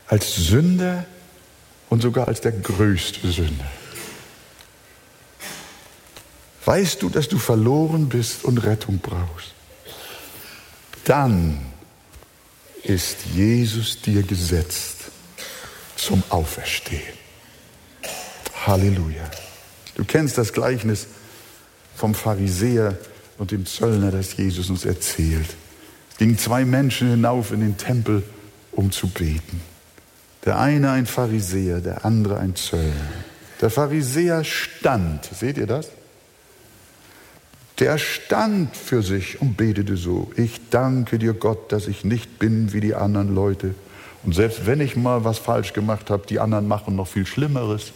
Als 0.08 0.36
Sünder 0.36 1.06
und 1.90 2.02
sogar 2.02 2.28
als 2.28 2.42
der 2.42 2.52
größte 2.52 3.32
Sünder. 3.32 3.66
Weißt 6.66 7.02
du, 7.02 7.10
dass 7.10 7.28
du 7.28 7.38
verloren 7.38 8.10
bist 8.10 8.44
und 8.44 8.60
Rettung 8.60 9.00
brauchst? 9.00 9.54
Dann 11.04 11.60
ist 12.84 13.18
Jesus 13.34 14.02
dir 14.02 14.24
gesetzt 14.24 14.98
zum 15.96 16.24
Auferstehen. 16.30 17.02
Halleluja. 18.66 19.30
Du 19.96 20.06
kennst 20.06 20.38
das 20.38 20.54
Gleichnis 20.54 21.08
vom 21.96 22.14
Pharisäer 22.14 22.98
und 23.38 23.52
dem 23.52 23.66
Zöllner, 23.66 24.12
das 24.12 24.38
Jesus 24.38 24.70
uns 24.70 24.86
erzählt. 24.86 25.50
Es 26.12 26.18
gingen 26.18 26.38
zwei 26.38 26.66
Menschen 26.66 27.10
hinauf 27.10 27.52
in 27.52 27.62
den 27.62 27.78
Tempel, 27.78 28.24
um 28.72 28.92
zu 28.92 29.08
beten. 29.08 29.62
Der 30.46 30.60
eine 30.60 30.92
ein 30.92 31.06
Pharisäer, 31.06 31.82
der 31.82 32.06
andere 32.06 32.38
ein 32.38 32.56
Zöllner. 32.56 33.10
Der 33.62 33.70
Pharisäer 33.70 34.44
stand, 34.44 35.26
seht 35.26 35.58
ihr 35.58 35.68
das? 35.68 35.90
Der 37.82 37.98
stand 37.98 38.78
für 38.78 39.02
sich 39.02 39.42
und 39.42 39.58
betete 39.58 39.98
so, 39.98 40.32
ich 40.38 40.62
danke 40.70 41.18
dir 41.18 41.34
Gott, 41.34 41.72
dass 41.72 41.88
ich 41.88 42.06
nicht 42.06 42.38
bin 42.38 42.74
wie 42.74 42.80
die 42.80 42.94
anderen 42.94 43.34
Leute. 43.34 43.74
Und 44.24 44.36
selbst 44.36 44.68
wenn 44.68 44.80
ich 44.82 44.96
mal 44.96 45.24
was 45.24 45.40
falsch 45.40 45.74
gemacht 45.74 46.12
habe, 46.12 46.28
die 46.28 46.40
anderen 46.40 46.68
machen 46.68 46.96
noch 46.96 47.08
viel 47.08 47.26
Schlimmeres. 47.26 47.92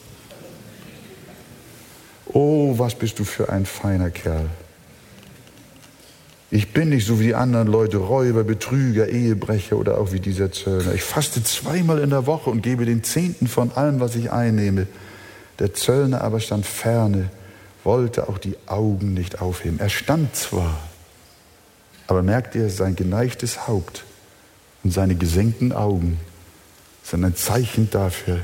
Oh, 2.26 2.80
was 2.80 2.96
bist 2.96 3.20
du 3.20 3.24
für 3.26 3.50
ein 3.50 3.68
feiner 3.68 4.10
Kerl. 4.10 4.50
Ich 6.50 6.74
bin 6.74 6.90
nicht 6.90 7.06
so 7.06 7.20
wie 7.20 7.26
die 7.26 7.36
anderen 7.36 7.68
Leute, 7.68 7.98
Räuber, 7.98 8.44
Betrüger, 8.44 9.08
Ehebrecher 9.08 9.78
oder 9.78 10.00
auch 10.00 10.12
wie 10.12 10.20
dieser 10.20 10.52
Zöllner. 10.52 10.96
Ich 10.96 11.04
faste 11.04 11.44
zweimal 11.44 12.00
in 12.00 12.10
der 12.10 12.26
Woche 12.26 12.50
und 12.50 12.64
gebe 12.64 12.86
den 12.86 13.04
Zehnten 13.04 13.48
von 13.48 13.72
allem, 13.72 14.00
was 14.00 14.16
ich 14.16 14.32
einnehme. 14.32 14.88
Der 15.60 15.76
Zöllner 15.76 16.22
aber 16.22 16.40
stand 16.40 16.66
ferne 16.66 17.30
wollte 17.86 18.28
auch 18.28 18.38
die 18.38 18.58
Augen 18.66 19.14
nicht 19.14 19.42
aufheben. 19.42 19.80
Er 19.80 19.90
stand 19.90 20.36
zwar, 20.36 20.80
aber 22.08 22.24
merkt 22.24 22.56
ihr, 22.56 22.70
sein 22.70 22.96
geneigtes 22.96 23.68
Haupt 23.68 24.04
und 24.84 24.92
seine 24.92 25.16
gesenkten 25.16 25.72
Augen 25.72 26.20
sind 27.04 27.24
ein 27.24 27.36
Zeichen 27.36 27.90
dafür, 27.90 28.40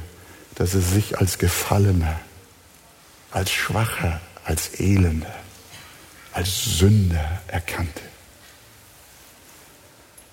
dass 0.55 0.75
er 0.75 0.81
sich 0.81 1.17
als 1.17 1.39
Gefallener, 1.39 2.19
als 3.31 3.51
Schwacher, 3.51 4.21
als 4.45 4.79
Elender, 4.79 5.33
als 6.33 6.77
Sünder 6.77 7.41
erkannte. 7.47 8.01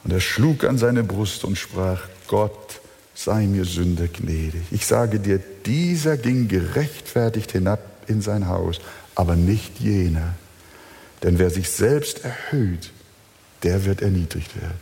Und 0.04 0.12
er 0.12 0.20
schlug 0.20 0.64
an 0.64 0.78
seine 0.78 1.02
Brust 1.02 1.44
und 1.44 1.56
sprach, 1.56 2.02
Gott 2.28 2.80
sei 3.14 3.46
mir 3.46 3.64
Sünder 3.64 4.06
gnädig. 4.09 4.62
Ich 4.70 4.86
sage 4.86 5.18
dir, 5.18 5.38
dieser 5.66 6.16
ging 6.16 6.48
gerechtfertigt 6.48 7.52
hinab 7.52 7.80
in 8.09 8.22
sein 8.22 8.48
Haus, 8.48 8.80
aber 9.14 9.36
nicht 9.36 9.80
jener. 9.80 10.34
Denn 11.22 11.38
wer 11.38 11.50
sich 11.50 11.70
selbst 11.70 12.24
erhöht, 12.24 12.92
der 13.62 13.84
wird 13.84 14.02
erniedrigt 14.02 14.54
werden. 14.61 14.78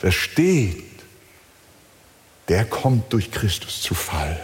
Wer 0.00 0.12
steht, 0.12 0.84
der 2.48 2.64
kommt 2.64 3.12
durch 3.12 3.30
Christus 3.30 3.82
zu 3.82 3.94
Fall. 3.94 4.40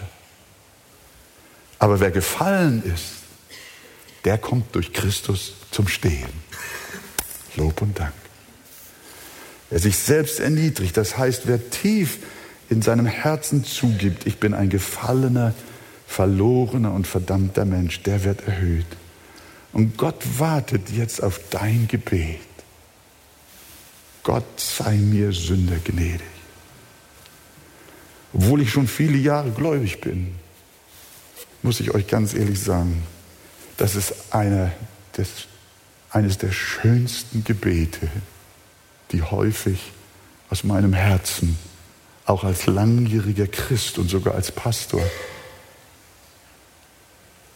Aber 1.78 2.00
wer 2.00 2.10
gefallen 2.10 2.82
ist, 2.82 3.20
der 4.24 4.38
kommt 4.38 4.74
durch 4.74 4.92
Christus 4.92 5.54
zum 5.70 5.88
Stehen. 5.88 6.28
Lob 7.56 7.80
und 7.82 7.98
Dank. 7.98 8.12
Wer 9.70 9.78
sich 9.78 9.96
selbst 9.96 10.40
erniedrigt, 10.40 10.96
das 10.96 11.16
heißt, 11.16 11.42
wer 11.46 11.70
tief 11.70 12.18
in 12.68 12.82
seinem 12.82 13.06
Herzen 13.06 13.64
zugibt, 13.64 14.26
ich 14.26 14.38
bin 14.38 14.52
ein 14.52 14.68
gefallener, 14.68 15.54
verlorener 16.10 16.92
und 16.92 17.06
verdammter 17.06 17.64
Mensch, 17.64 18.02
der 18.02 18.24
wird 18.24 18.46
erhöht. 18.46 18.86
Und 19.72 19.96
Gott 19.96 20.20
wartet 20.38 20.90
jetzt 20.90 21.22
auf 21.22 21.40
dein 21.50 21.86
Gebet. 21.86 22.40
Gott 24.24 24.58
sei 24.58 24.96
mir 24.96 25.32
Sünder 25.32 25.76
gnädig. 25.76 26.20
Obwohl 28.32 28.60
ich 28.62 28.72
schon 28.72 28.88
viele 28.88 29.18
Jahre 29.18 29.52
gläubig 29.52 30.00
bin, 30.00 30.34
muss 31.62 31.78
ich 31.78 31.94
euch 31.94 32.08
ganz 32.08 32.34
ehrlich 32.34 32.60
sagen, 32.60 33.04
das 33.76 33.94
ist 33.94 34.12
eine 34.30 34.72
des, 35.16 35.46
eines 36.10 36.38
der 36.38 36.50
schönsten 36.50 37.44
Gebete, 37.44 38.08
die 39.12 39.22
häufig 39.22 39.92
aus 40.48 40.64
meinem 40.64 40.92
Herzen, 40.92 41.56
auch 42.24 42.42
als 42.42 42.66
langjähriger 42.66 43.46
Christ 43.46 43.96
und 43.98 44.10
sogar 44.10 44.34
als 44.34 44.50
Pastor, 44.50 45.02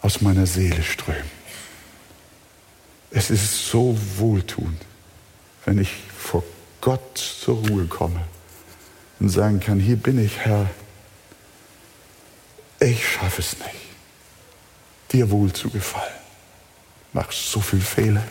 aus 0.05 0.21
meiner 0.21 0.47
Seele 0.47 0.83
strömen. 0.83 1.31
Es 3.11 3.31
ist 3.31 3.69
so 3.69 3.99
wohltuend, 4.19 4.83
wenn 5.65 5.79
ich 5.79 5.95
vor 6.15 6.45
Gott 6.83 7.17
zur 7.17 7.57
Ruhe 7.67 7.87
komme 7.87 8.21
und 9.19 9.31
sagen 9.31 9.61
kann, 9.61 9.81
hier 9.81 9.97
bin 9.97 10.23
ich, 10.23 10.41
Herr, 10.41 10.69
ich 12.81 13.09
schaffe 13.09 13.41
es 13.41 13.57
nicht, 13.57 13.71
dir 15.11 15.31
wohl 15.31 15.51
zu 15.55 15.71
gefallen. 15.71 16.13
Mach 17.15 17.33
so 17.33 17.61
viel 17.63 17.81
Fehler 17.81 18.25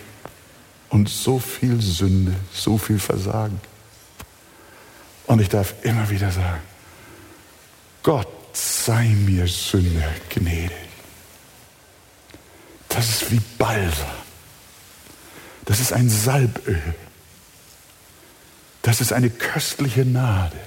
und 0.90 1.10
so 1.10 1.40
viel 1.40 1.82
Sünde, 1.82 2.36
so 2.54 2.78
viel 2.78 3.00
Versagen. 3.00 3.60
Und 5.26 5.42
ich 5.42 5.50
darf 5.50 5.74
immer 5.82 6.08
wieder 6.08 6.30
sagen, 6.30 6.62
Gott 8.04 8.28
sei 8.54 9.08
mir 9.08 9.48
Sünde 9.48 10.04
gnädig. 10.30 10.93
Das 12.96 13.10
ist 13.10 13.32
wie 13.32 13.42
Balsam. 13.58 14.08
Das 15.66 15.80
ist 15.80 15.94
ein 15.94 16.10
Salböl. 16.10 16.96
Das 18.82 19.02
ist 19.02 19.14
eine 19.14 19.30
köstliche 19.30 20.04
Gnade. 20.04 20.60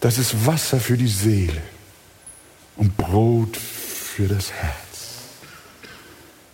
Das 0.00 0.18
ist 0.18 0.46
Wasser 0.46 0.80
für 0.80 0.96
die 0.96 1.08
Seele 1.08 1.62
und 2.76 2.96
Brot 2.96 3.56
für 3.56 4.28
das 4.28 4.52
Herz. 4.52 4.74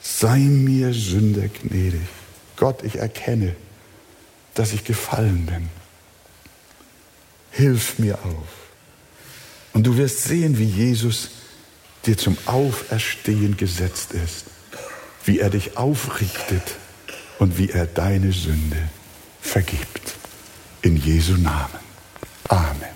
Sei 0.00 0.38
mir 0.38 0.92
Sünder 0.92 1.48
gnädig. 1.48 2.06
Gott, 2.56 2.82
ich 2.84 2.96
erkenne, 2.96 3.56
dass 4.54 4.72
ich 4.72 4.84
gefallen 4.84 5.46
bin. 5.46 5.68
Hilf 7.50 7.98
mir 7.98 8.18
auf. 8.24 8.48
Und 9.72 9.86
du 9.86 9.96
wirst 9.96 10.24
sehen, 10.24 10.58
wie 10.58 10.64
Jesus 10.64 11.30
dir 12.04 12.16
zum 12.16 12.36
Auferstehen 12.46 13.56
gesetzt 13.56 14.12
ist, 14.12 14.44
wie 15.25 15.39
er 15.39 15.51
dich 15.51 15.77
aufrichtet 15.77 16.77
und 17.39 17.59
wie 17.59 17.70
er 17.70 17.87
deine 17.87 18.33
Sünde 18.33 18.89
vergibt. 19.41 20.14
In 20.83 20.97
Jesu 20.97 21.35
Namen. 21.35 21.81
Amen. 22.49 22.91